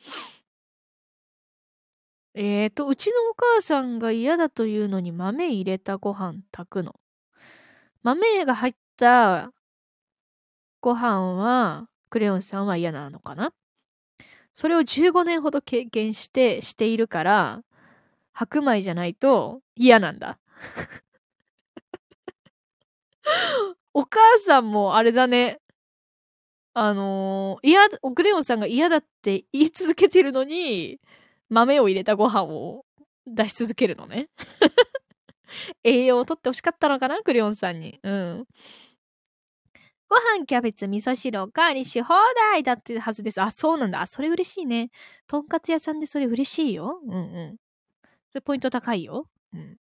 [2.40, 6.94] えーと、うちのお母さんが嫌だというのに豆入れたご飯炊くの。
[8.04, 9.50] 豆が入った
[10.80, 13.52] ご飯は、クレヨンさんは嫌なのかな
[14.54, 17.64] それを15年ほど経験して、しているから、
[18.32, 20.38] 白米じゃないと嫌なんだ。
[23.92, 25.58] お母さんもあれだね。
[26.72, 31.00] あのー、嫌、クレヨンさんが嫌だって言い続けてるのに、
[31.48, 32.84] 豆を入れたご飯を
[33.26, 34.28] 出し続けるのね。
[35.82, 37.22] 栄養をとって欲しかったのかな？
[37.22, 37.98] クレヨンさんに。
[38.02, 38.46] うん。
[40.08, 42.14] ご飯、キャベツ、味噌汁、おかわりし放
[42.52, 43.42] 題だってはずです。
[43.42, 44.00] あ、そうなんだ。
[44.00, 44.90] あ、それ嬉しいね。
[45.26, 47.00] とんかつ屋さんでそれ嬉しいよ。
[47.04, 47.18] うんう
[47.52, 47.56] ん。
[48.30, 49.26] それポイント高いよ。
[49.52, 49.76] うん。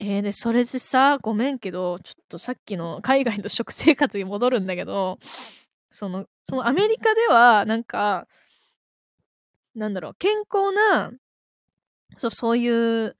[0.00, 5.18] えー、で、それでさ、ごめんけど、ちょっとさっきの海外の食生活に戻るんだけど、
[5.90, 8.26] その、そのアメリカでは、なんか、
[9.74, 11.12] なんだろう、健康な、
[12.18, 12.68] そう、そうい
[13.06, 13.16] う、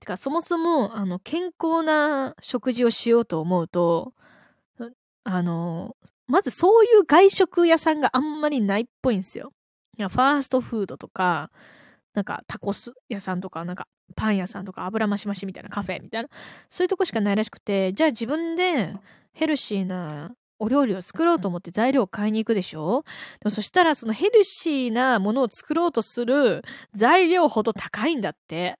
[0.00, 4.12] てか、そもそも、あの、健康な食事をしようと思うと、
[5.24, 5.96] あの、
[6.26, 9.52] まずそういう外食屋さんがあんまりないっぽいんですよ。
[9.96, 11.50] ファーストフードとか、
[12.14, 16.28] なんかタコス屋さんとか、なんかパン屋さんとか油増し増しみたいなカフェみたいな、
[16.68, 18.94] そういうとこしかないらしくて、じゃあ自分で
[19.32, 23.04] ヘルシーなお料理を作ろうと思って材料を買いに行くでしょ？
[23.40, 26.62] でもそしたらそのヘルシーなものを作ろうとする
[26.94, 28.78] 材料ほど高いんだって。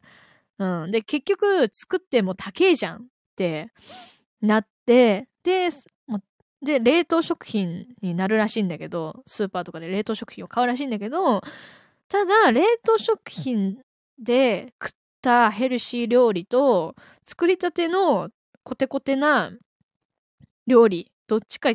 [0.58, 0.90] うん。
[0.90, 3.00] で、結局作っても高えじゃんっ
[3.37, 3.70] て
[4.40, 5.68] なって、で、
[6.62, 11.42] で、冷凍食品になるらしいんだけど、スーパーとかで冷凍食品を買うらしいんだけど、
[12.08, 13.78] ただ、冷凍食品
[14.18, 16.94] で食ったヘルシー料理と、
[17.26, 18.30] 作りたての
[18.62, 19.50] コテコテな
[20.66, 21.70] 料理、どっちか、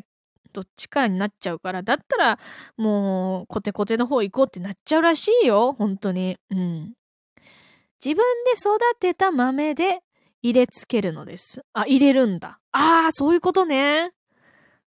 [0.53, 2.39] どっちかになっちゃうから、だったら、
[2.77, 6.37] もう、コテコテの方行こうってなっちゃうらしいよ、本当に。
[6.51, 6.93] うん。
[8.03, 9.99] 自分で育てた豆で
[10.41, 11.61] 入れつけるのです。
[11.73, 12.59] あ、入れるんだ。
[12.71, 14.11] ああ、そういうことね。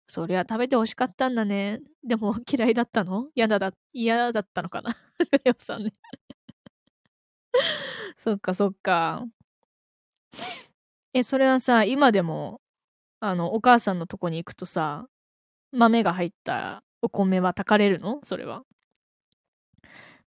[0.08, 1.80] そりゃ食べて欲しかったんだね。
[2.06, 3.28] でも嫌いだったの？
[3.36, 4.96] 嫌だだ、嫌だったのかな？
[5.46, 5.92] レオさんね
[8.18, 9.26] そっかそっか。
[11.14, 12.62] え、それはさ、今でも、
[13.22, 15.08] あの、お母さんのとこに行くとさ、
[15.74, 18.20] 豆が入ったお米は炊かれるの？
[18.24, 18.64] それは。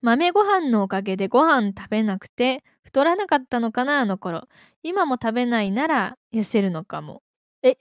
[0.02, 4.00] 豆ご飯のおかげでご飯食べなくて太らなかったのかな？
[4.00, 4.48] あの頃。
[4.82, 7.22] 今も食べないなら痩せるのかも。
[7.62, 7.76] え、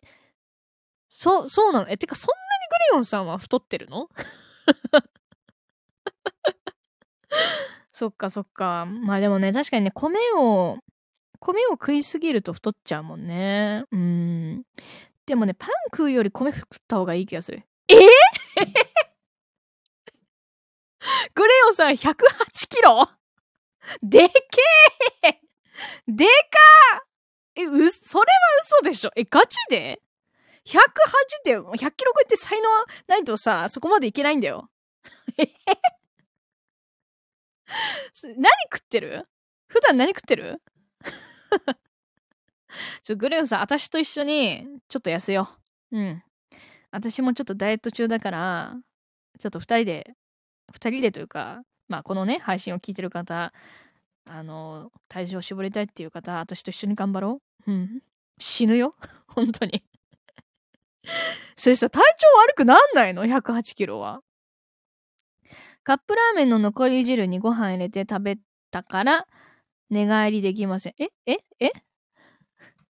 [1.09, 1.89] そう、そうなの？
[1.89, 4.09] え、てかそんなにグレヨンさんは太ってるの？
[7.93, 8.85] そっかそっか。
[8.85, 10.77] まあでもね、確かにね、米を、
[11.39, 13.83] 米を食いすぎると太っちゃうもんね。
[13.91, 14.63] うん。
[15.25, 17.63] でもね、パン食うより米食った方がいい気がする。
[17.87, 17.95] え？
[17.95, 17.99] ー、
[21.33, 22.15] グレヨンさん108
[22.69, 23.07] キロ？
[24.03, 24.35] でけ
[25.27, 25.39] え
[26.07, 26.31] でか
[27.55, 28.25] え、う、それは
[28.63, 29.11] 嘘でしょ？
[29.15, 30.01] え、ガチで
[30.65, 30.83] ？108っ
[31.43, 32.67] て100キロ超えて才能
[33.07, 34.69] ないとさ、そこまでいけないんだよ。
[35.39, 35.47] え
[38.23, 39.27] 何食ってる？
[39.67, 40.61] 普段何食ってる？
[43.03, 45.49] ちょ、グレオさん、私と一緒に、ちょっと痩せよ
[45.91, 45.97] う。
[45.97, 46.23] うん。
[46.91, 48.75] 私もちょっとダイエット中だから、
[49.39, 50.13] ちょっと二人で、
[50.71, 53.53] 二人でというか、まあこのね、配信を聞いてる方、
[54.27, 57.71] あの、体重を絞りたいっていう方、私と一緒に頑張ろう。
[57.71, 58.01] うん。
[58.37, 58.95] 死ぬよ。
[59.27, 59.83] 本当に。
[61.55, 64.21] それさ、体調悪くなんないの ?108 キロは。
[65.83, 68.37] カップラーメンの残り汁にご飯入れて食べ
[68.69, 69.27] たから、
[69.89, 70.93] 寝返りできません。
[70.99, 71.09] え？
[71.25, 71.37] え？
[71.59, 71.69] え？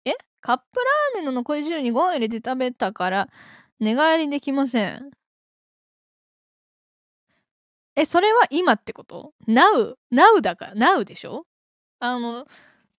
[0.06, 0.14] え？
[0.42, 3.30] カップラーメンの残り汁にご飯入れて食べたから、
[3.80, 5.12] 寝返りできません。
[7.96, 11.46] え、それは今ってこと ?now, now だから、now でしょ？
[12.00, 12.46] あの、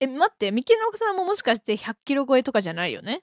[0.01, 3.23] え、待って、三毛の奥さんももしかして100キロ超えとかじゃないよね？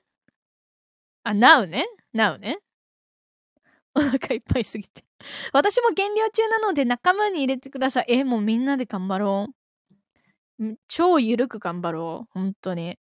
[1.24, 2.60] あ、now ね ?now ね？
[3.96, 5.04] お腹いっぱいすぎて。
[5.54, 8.06] 私も減量中なので仲間に入れてください。
[8.10, 9.54] え、もうみんなで頑張ろう。
[10.88, 12.30] 超ゆるく頑張ろう。
[12.34, 12.98] 本当に。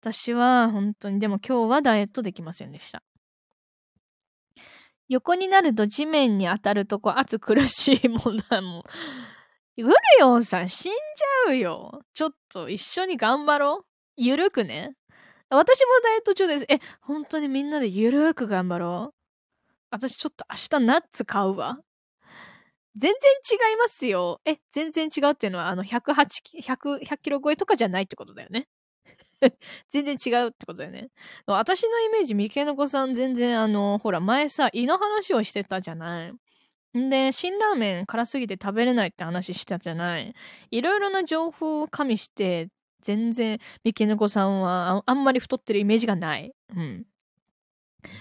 [0.00, 3.02] 私は本当に、でも今日はダイエットできませんでした。
[5.08, 8.82] 横になると地面に当たるとこ熱苦しいもんだもん。
[9.76, 12.02] グレヨンさん死んじゃうよ。
[12.14, 13.86] ちょっと一緒に頑張ろう。
[14.16, 14.94] ゆるくね。
[15.50, 16.66] 私もダイエット中です。
[16.68, 19.14] え、本当にみんなでゆるく頑張ろう。
[19.90, 21.78] 私ちょっと明日ナッツ買うわ。
[22.96, 24.40] 全然違いますよ。
[24.44, 28.68] え、全然違うっていうのは、あの、108、100、100キロ超えとかじゃないってことだよね。
[29.88, 31.10] 全然違うってことだよね。
[31.46, 36.32] 私のイメージ、三毛の子さん全然あの、ほら、前さ、胃の話をしてたじゃない。
[36.98, 40.34] んで、辛ラーメン辛すぎて食べれないって話したじゃない。
[40.70, 42.68] いろいろな情報を加味して、
[43.02, 46.52] 全然、三毛の子さんはあんまり太ってるイメージがない。
[46.74, 47.06] うん。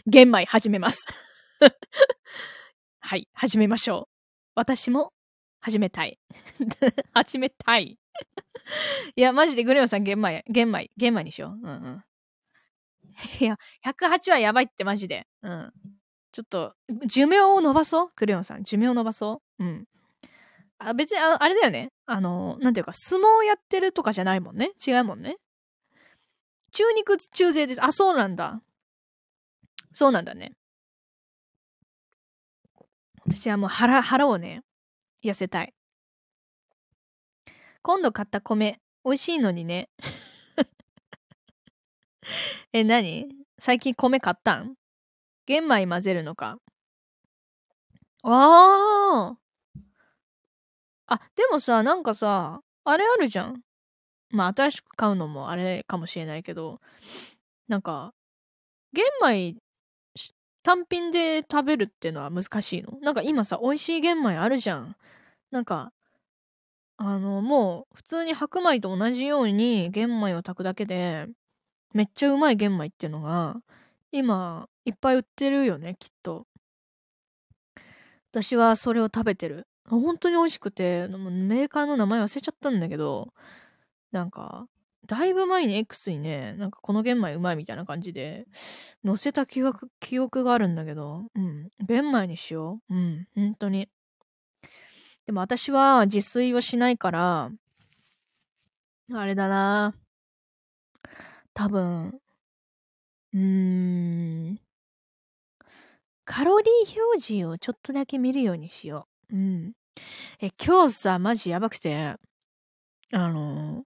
[0.05, 1.05] 玄米始めます。
[2.99, 4.16] はい、始めましょう。
[4.57, 5.13] 私も
[5.59, 6.17] 始めたい。
[7.13, 7.99] 始めたい。
[9.15, 11.67] いや、マジでグレオさん玄米、玄米、玄米にしよう。
[11.67, 12.03] うんうん。
[13.39, 15.27] いや、108はやばいってマジで。
[15.43, 15.71] うん。
[16.31, 16.73] ちょっと、
[17.05, 18.09] 寿命を伸ばそう？
[18.15, 18.63] クレヨンさん。
[18.63, 19.63] 寿命を伸ばそう？
[19.63, 19.87] うん。
[20.79, 21.91] あ、別にあ、あれだよね。
[22.07, 24.71] あの、なんていうか、相撲やってるとかじゃないもんね。
[24.85, 25.37] 違うもんね。
[26.71, 27.85] 中肉中背です。
[27.85, 28.63] あ、そうなんだ。
[29.93, 30.56] そうなんだね。
[33.29, 34.63] 私はもう腹、腹をね、
[35.23, 35.73] 痩せたい。
[37.81, 39.89] 今度買った米、美味しいのにね。
[42.73, 43.27] え、何？
[43.59, 44.75] 最近米買ったん？
[45.45, 46.59] 玄米混ぜるのか？
[48.23, 49.37] ああ。
[51.07, 53.61] あ、でもさ、なんかさ、あれあるじゃん。
[54.29, 56.81] まあ、新しく買うのもあれかもしれないけど、
[57.67, 58.13] なんか、
[58.93, 59.55] 玄米
[60.67, 62.99] 単品で食べるってのは難しいの？
[63.01, 64.97] なんか今さ、美味しい玄米あるじゃん。
[65.49, 65.93] なんか、
[66.97, 71.27] あの、もう、普通に白米と同じように玄米を炊くだけで、
[71.93, 73.55] めっちゃうまい玄米っていうのが、
[74.11, 76.45] 今、いっぱい売ってるよね、きっと。
[78.33, 79.67] 私はそれを食べてる。
[79.89, 83.29] 本当に美味しくて、メーカーの名前忘れちゃったんだけど、
[84.11, 84.67] なんか、
[85.05, 88.45] だいぶ前に X にね、なんかこの玄米うまいみたいな感じで、
[89.05, 91.69] 載せた記憶、記憶があるんだけど、うん。
[91.87, 92.95] 玄米にしよう。
[92.95, 93.27] うん。
[93.35, 93.89] 本当に。
[95.25, 97.51] でも私は自炊をしないから、
[99.13, 99.95] あれだな。
[101.53, 102.19] 多分、
[103.33, 104.59] うーん。
[106.25, 109.35] カロリー表示をちょっとだけ見るようにしよう。
[109.35, 109.73] うん。
[110.41, 112.15] え、今日さ、マジやばくて、
[113.11, 113.83] あの、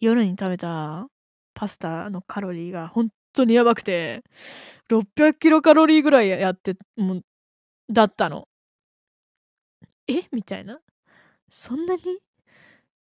[0.00, 1.06] 夜に食べた
[1.54, 4.22] パスタのカロリーが本当にやばくて、
[4.90, 7.24] 600キロカロリーぐらいやって、もう、
[7.92, 8.48] だったの。
[10.08, 10.22] え？
[10.32, 10.80] みたいな。
[11.50, 12.00] そんなに？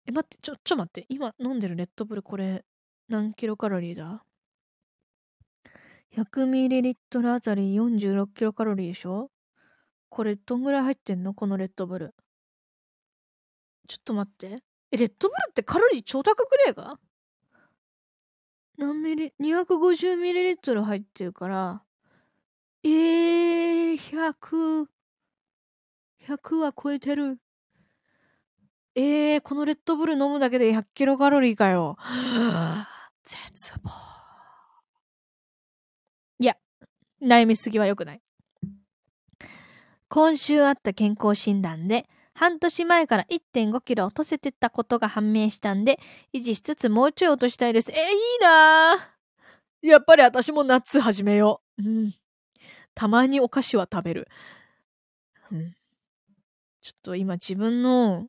[0.07, 1.05] え、待って、ちょ、ちょ待って。
[1.09, 2.65] 今飲んでるレッドブルこれ
[3.07, 4.23] 何キロカロリーだ
[6.17, 9.29] ?100ml あたり46キロカロリーでしょ？
[10.09, 11.33] これどんぐらい入ってんの？
[11.33, 12.15] このレッドブル。
[13.87, 14.63] ちょっと待って。
[14.91, 16.99] え、レッドブルってカロリー超高くねえか？
[18.77, 21.83] 何ミリ ?250ml 入ってるから、
[22.83, 24.87] えー、100、
[26.25, 27.39] 100は超えてる。
[28.95, 31.97] えー、このレッドブル飲むだけで100キロカロリーかよ。
[33.23, 33.91] 絶望。
[36.39, 36.57] いや、
[37.21, 38.21] 悩みすぎは良くない。
[40.07, 42.09] 今週あった健康診断で、
[42.39, 45.99] 半年前から1.5キロ落とせてたことが判明したんで、
[46.33, 47.91] 維持しつつもうちょい落としたいです。
[47.91, 48.01] え、いい
[48.41, 48.95] な
[49.81, 51.83] やっぱり私も夏始めよう。
[51.83, 52.13] うん。
[52.95, 54.29] たまにお菓子は食べる。
[55.51, 55.75] うん。
[56.79, 58.27] ちょっと今自分の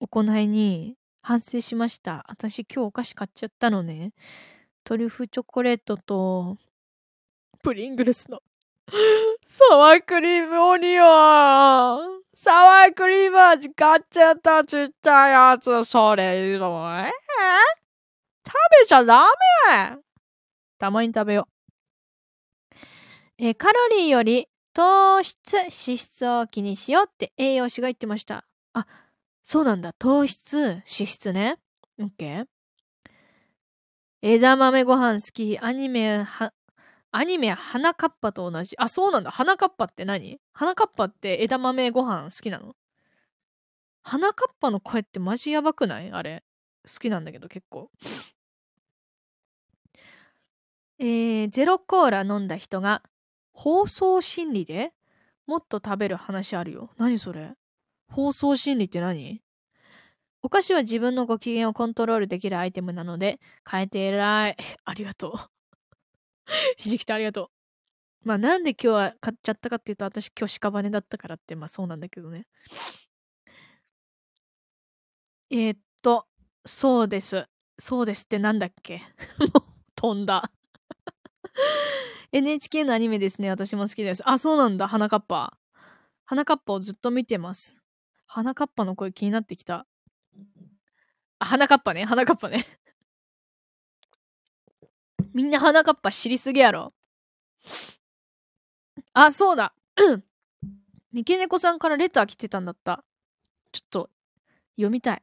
[0.00, 2.24] 行いに反省しました。
[2.26, 4.14] 私今日お菓子買っちゃったのね。
[4.84, 6.56] トリュフチョコレートと、
[7.62, 8.40] プリングルスの。
[9.46, 15.84] サワークリームオニオンサワークリーム味買っちゃったちっちゃいやつ。
[15.84, 17.10] それいいのえ？
[18.46, 19.26] 食べちゃダ
[19.68, 19.98] メ
[20.78, 22.74] たまに食べよう。
[23.38, 28.44] えカロリーより糖質、脂質を気にしようって栄養士が言ってました。
[28.72, 28.86] あ、
[29.42, 29.92] そうなんだ。
[29.92, 31.58] 糖質、脂質ね。
[32.00, 32.46] オッケー。
[34.22, 35.58] 枝豆ご飯好き。
[35.60, 36.52] アニメ、は、
[37.10, 38.76] アニメ、花かっぱと同じ？
[38.78, 39.30] あ、そうなんだ。
[39.30, 40.40] 花かっぱって何？
[40.52, 42.74] 花かっぱって枝豆ご飯好きなの？
[44.02, 46.10] 花かっぱの声ってマジやばくない？
[46.12, 46.44] あれ。
[46.86, 47.90] 好きなんだけど結構。
[50.98, 53.02] えー、ゼロコーラ飲んだ人が
[53.52, 54.92] 放送心理で？
[55.46, 56.90] もっと食べる話あるよ。
[56.98, 57.54] 何それ？
[58.08, 59.40] 放送心理って何？
[60.42, 64.56] お菓子は自分のご機嫌をコントロールできるアイテムなので、変えて偉い。
[64.84, 65.57] ありがとう。
[66.76, 67.50] ひじきてありがと
[68.24, 68.28] う。
[68.28, 72.46] まあなんで今日は買っちゃったかっていうと、私今日屍だったからって、まあそうなんだけどね。
[75.50, 76.26] えー、っと、
[76.66, 77.46] そうです。
[77.78, 79.02] そうですってなんだっけ？
[79.54, 80.50] もう飛んだ
[82.32, 83.48] NHK のアニメですね。
[83.48, 84.28] 私も好きです。
[84.28, 84.86] あ、そうなんだ。
[84.88, 85.56] 花かっぱ。
[86.24, 87.76] 花かっぱをずっと見てます。
[88.26, 89.86] 花かっぱの声気になってきた。
[91.38, 92.04] あ、花かっぱね。
[92.04, 92.66] 花かっぱね。
[95.38, 96.92] みんな花かっぱ知りすぎやろ。
[99.12, 99.72] あ、そうだ。
[101.12, 103.04] 三毛猫さんからレター来てたんだった。
[103.70, 104.10] ちょっと、
[104.76, 105.22] 読みたい。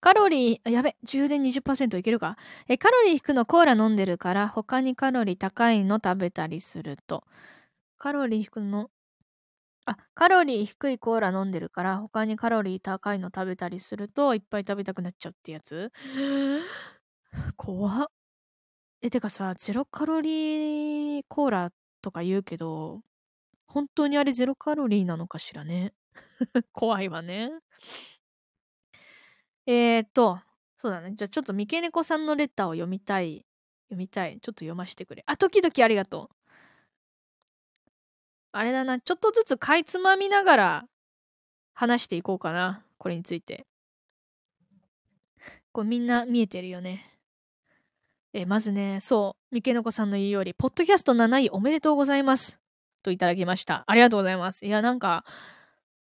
[0.00, 2.36] カロリー、やべ、充電20%いけるか
[2.68, 7.24] え、カロリー低のコーラ飲んでるから、他にカロリー高いの食べたりすると。
[7.98, 8.90] カロリー低の、
[9.86, 15.90] あ、カロリー低いコーラ飲んでるから、他にカロリー高いの食べたりすると、いっぱい食べたくなっちゃうってやつ
[17.56, 18.06] 怖っ。
[19.04, 23.02] え、てかさ、ゼロカロリーコーラとか言うけど、
[23.66, 25.92] 本当にあれゼロカロリーなのかしらね？
[26.72, 27.50] 怖いわね。
[29.66, 30.40] えーと、
[30.78, 31.12] そうだね。
[31.14, 33.44] じゃあちょっと三毛猫さんのレターを読みたい。
[33.90, 34.40] 読みたい。
[34.40, 35.22] ちょっと読ませてくれ。
[35.26, 36.50] あ、時々ありがとう。
[38.52, 39.00] あれだな。
[39.00, 40.88] ちょっとずつかいつまみながら
[41.74, 42.86] 話していこうかな。
[42.96, 43.66] これについて。
[45.72, 47.13] これみんな見えてるよね。
[48.36, 52.58] えまずね、そう、三毛猫さんの言うより、ポッドキャスト7位おめでとうございます。
[53.04, 53.84] といただきました。
[53.86, 54.66] ありがとうございます。
[54.66, 55.24] いや、なんか、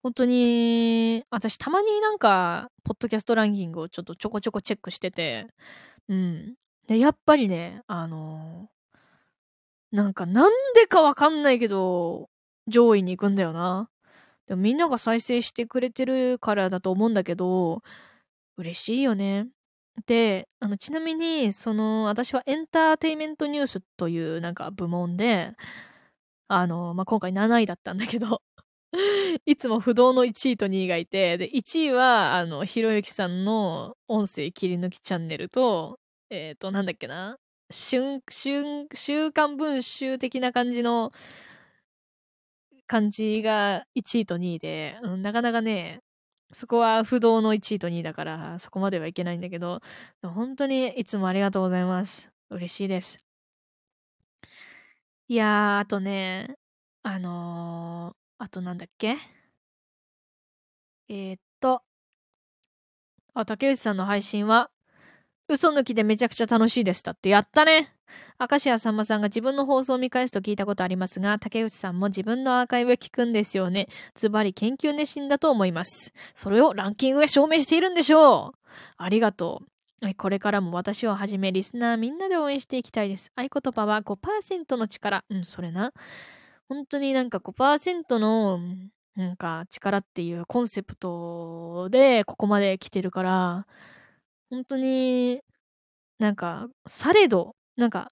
[0.02, 5.46] 本当に、私たまになんか、ポッドキャストランキングをちょっとちょこちょこチェックしてて、
[6.08, 6.56] うん。
[6.88, 12.28] で、やっぱりね、あのー、なんかなんでかわかんないけど、
[12.68, 13.88] 上位に行くんだよな。
[14.46, 17.82] でもみんなが再生してくれてるからだと思うんだけど、
[18.58, 19.48] 嬉しいよね。
[20.06, 25.54] で、あの、ちなみに、その、私はエンターテイメントニュースというなんか部門で、
[26.48, 28.42] あの、まあ、今回7位だったんだけど、
[29.46, 35.98] いつも不動の1位と2位がいて、で、1位は、あの、ひろゆきさんの音声切り抜きチャンネルと、
[36.30, 37.38] えっ、ー、と、なんだっけな
[37.70, 41.12] 春、春、週刊文集的な感じの
[42.88, 46.00] 感じが1位と2位で、うん、なかなかね、
[46.52, 49.80] そこは不動の1位と2位だから、そこまではいけないんだけど、
[50.22, 52.30] 本当にいつもありがとうございます。
[52.50, 53.18] 嬉しいです。
[55.28, 56.56] いやー、あとね、
[57.02, 59.16] あのあとなんだっけ？
[61.08, 61.82] えー、っと、
[63.34, 64.70] あ、竹内さんの配信は、
[65.50, 67.28] 嘘抜きでめちゃくちゃ楽しいでしたって。
[67.28, 67.92] やったね
[68.38, 73.88] 明石家さんまさんが自分の放送を見返すと聞いたことありますが、竹内さんも自分のアーカイブ聞くんですよね。
[74.14, 76.12] ズバリ研究熱心だと思います。
[76.34, 78.58] それをランキングが証明しているんでしょう
[78.96, 79.62] ありがと
[80.02, 80.14] う。
[80.14, 83.30] これからも私をはじめリスナーみんなで応援していきたいです。
[83.36, 85.24] 合言葉は5%の力。
[85.28, 85.92] うん、それな。
[86.68, 88.60] 本当になんか5%の
[89.16, 93.66] なんか力っていうコンセプトでここまで来てるから、
[94.50, 95.40] 本当に
[96.20, 98.10] なんか、されど、なんか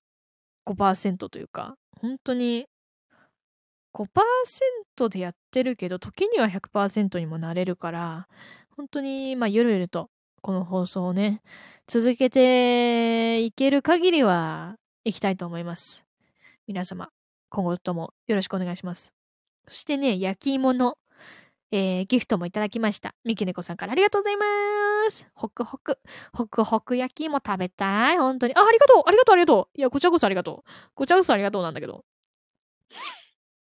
[0.66, 2.66] 5%というか、本当に
[3.94, 8.28] 5%でやってるけど、時には100%にもなれるから、
[8.76, 10.08] 本当に、まあ、ゆるゆると、
[10.40, 11.42] この放送をね、
[11.86, 16.06] 続けていける限りは、いきたいと思います。
[16.66, 17.10] 皆様、
[17.50, 19.12] 今後ともよろしくお願いします。
[19.66, 20.96] そしてね、焼き芋の、
[21.72, 23.14] えー、ギフトもいただきました。
[23.24, 24.77] みきねこさんからありがとうございます。
[25.34, 25.98] ホクホク、
[26.32, 28.18] ホクホク焼き芋食べたい。
[28.18, 28.54] 本当に。
[28.54, 30.70] あ、ありがとうありがとうありがとういや、こちらこそありがとう。
[30.94, 32.04] こちらこそありがとうなんだけど。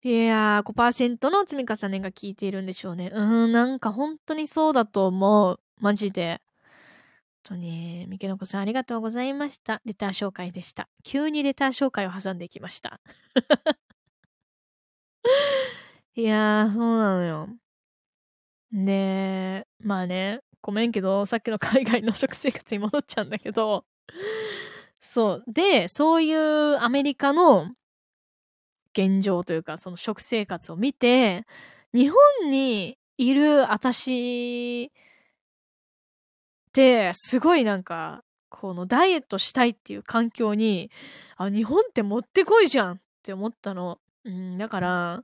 [0.03, 3.11] いやー、5%の積み重ねが効いているんでしょうね。
[3.13, 5.59] うん、なんか本当にそうだと思う。
[5.79, 6.41] マジで。
[7.47, 9.81] 当に、三毛の子さんありがとうございました。
[9.85, 10.89] レター紹介でした。
[11.03, 12.99] 急にレター紹介を挟んでいきました。
[16.15, 17.47] いやー、そうなのよ。
[18.71, 23.85] で、まあね、ごめんけど、さっきの海外の食生活に戻っちゃうんだけど、
[24.99, 25.43] そう。
[25.47, 27.71] で、そういうアメリカの
[28.91, 31.45] 現状というか、その食生活を見て、
[31.93, 34.89] 日本にいる私っ
[36.73, 40.91] て、すごいなんか、このダイエットしたいっていう環境に、
[41.37, 43.99] あ、日本ってもってこいじゃんって思ったの。
[44.25, 45.23] うん、だから、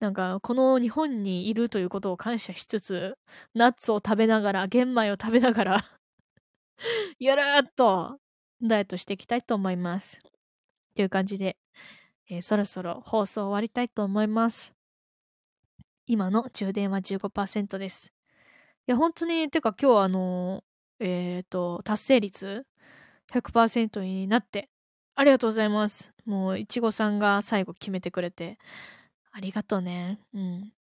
[0.00, 3.16] なんか、この日本にいるということを感謝しつつ、
[3.54, 5.84] ナッツを食べながら、玄米を食べながら
[7.18, 8.18] ゆるーっと
[8.62, 10.20] ダイエットしていきたいと思います。
[10.94, 11.56] という感じで、
[12.28, 14.74] えー、そろそろ放送終わりたいと思います。
[16.06, 18.12] 今の充電は15%です。
[18.86, 20.62] いや、本当に、てか今日あの
[21.00, 22.66] えっ、ー、と、達成率
[23.32, 24.70] 100%になって、
[25.14, 26.12] ありがとうございます。
[26.24, 28.58] もう、いちごさんが最後決めてくれて、
[29.36, 30.18] ありがとうね。
[30.32, 30.72] うん。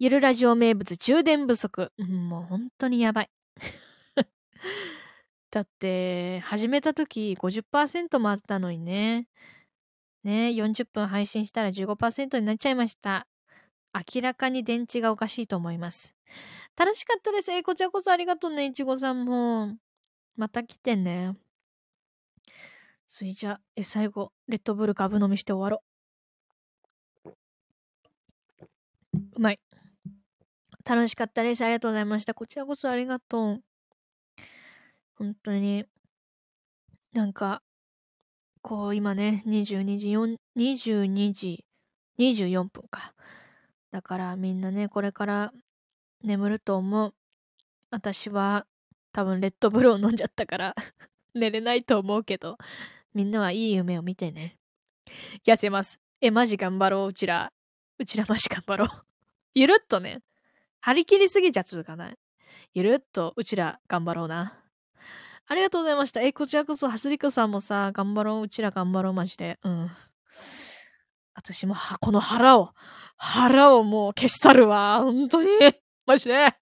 [0.00, 1.92] ゆるラジオ名物充電不足。
[1.98, 3.30] うん、もう本当にやばい。
[5.52, 9.28] だって、始めた時50%もあったのにね。
[10.24, 13.28] ね、40分配信したら15%になっちゃいました。
[13.94, 16.12] 明らかに電池がおかしいと思います。
[16.76, 17.52] 楽しかったです。
[17.52, 19.78] えこちらこそありがとうね、いちごさんも。
[20.34, 21.36] また来てね。
[23.06, 25.93] それじゃえ、最後、レッドブル株飲みして終わろう。
[29.36, 29.60] うまい。
[30.84, 31.64] 楽しかったです。
[31.64, 32.34] ありがとうございました。
[32.34, 33.62] こちらこそありがとう。
[35.16, 35.86] 本当に。
[37.12, 37.62] なんか、
[38.60, 41.64] こう今ね、22時4、22時
[42.18, 43.14] 24分か。
[43.90, 45.52] だからみんなね、これから
[46.22, 47.14] 眠ると思う。
[47.90, 48.66] 私は
[49.12, 50.74] 多分レッドブルを飲んじゃったから
[51.34, 52.58] 寝れないと思うけど、
[53.14, 54.58] みんなはいい夢を見てね。
[55.46, 56.00] 痩せます。
[56.20, 57.52] え、マジ頑張ろう、うちら。
[57.98, 59.13] うちらマジ頑張ろう。
[59.54, 60.20] ゆるっとね。
[60.80, 62.18] 張り切りすぎちゃつかない？
[62.74, 64.58] ゆるっとうちら頑張ろうな。
[65.46, 66.20] ありがとうございました。
[66.22, 68.42] え、こちらこそ、はすりこさんもさ、頑張ろう。
[68.42, 69.58] うちら頑張ろう、マジで。
[69.62, 69.90] うん。
[71.34, 72.70] 私も、は、この腹を、
[73.18, 75.00] 腹をもう消し去るわ。
[75.02, 75.48] 本当に。
[76.06, 76.54] マジで。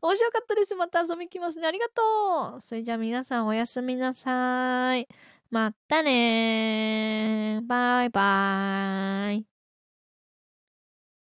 [0.00, 0.74] 面白かったです。
[0.76, 1.66] また遊び来ますね。
[1.66, 2.60] ありがとう。
[2.60, 5.08] それじゃあ皆さんおやすみなさい。
[5.50, 7.66] またねー。
[7.66, 9.46] バイバーイ。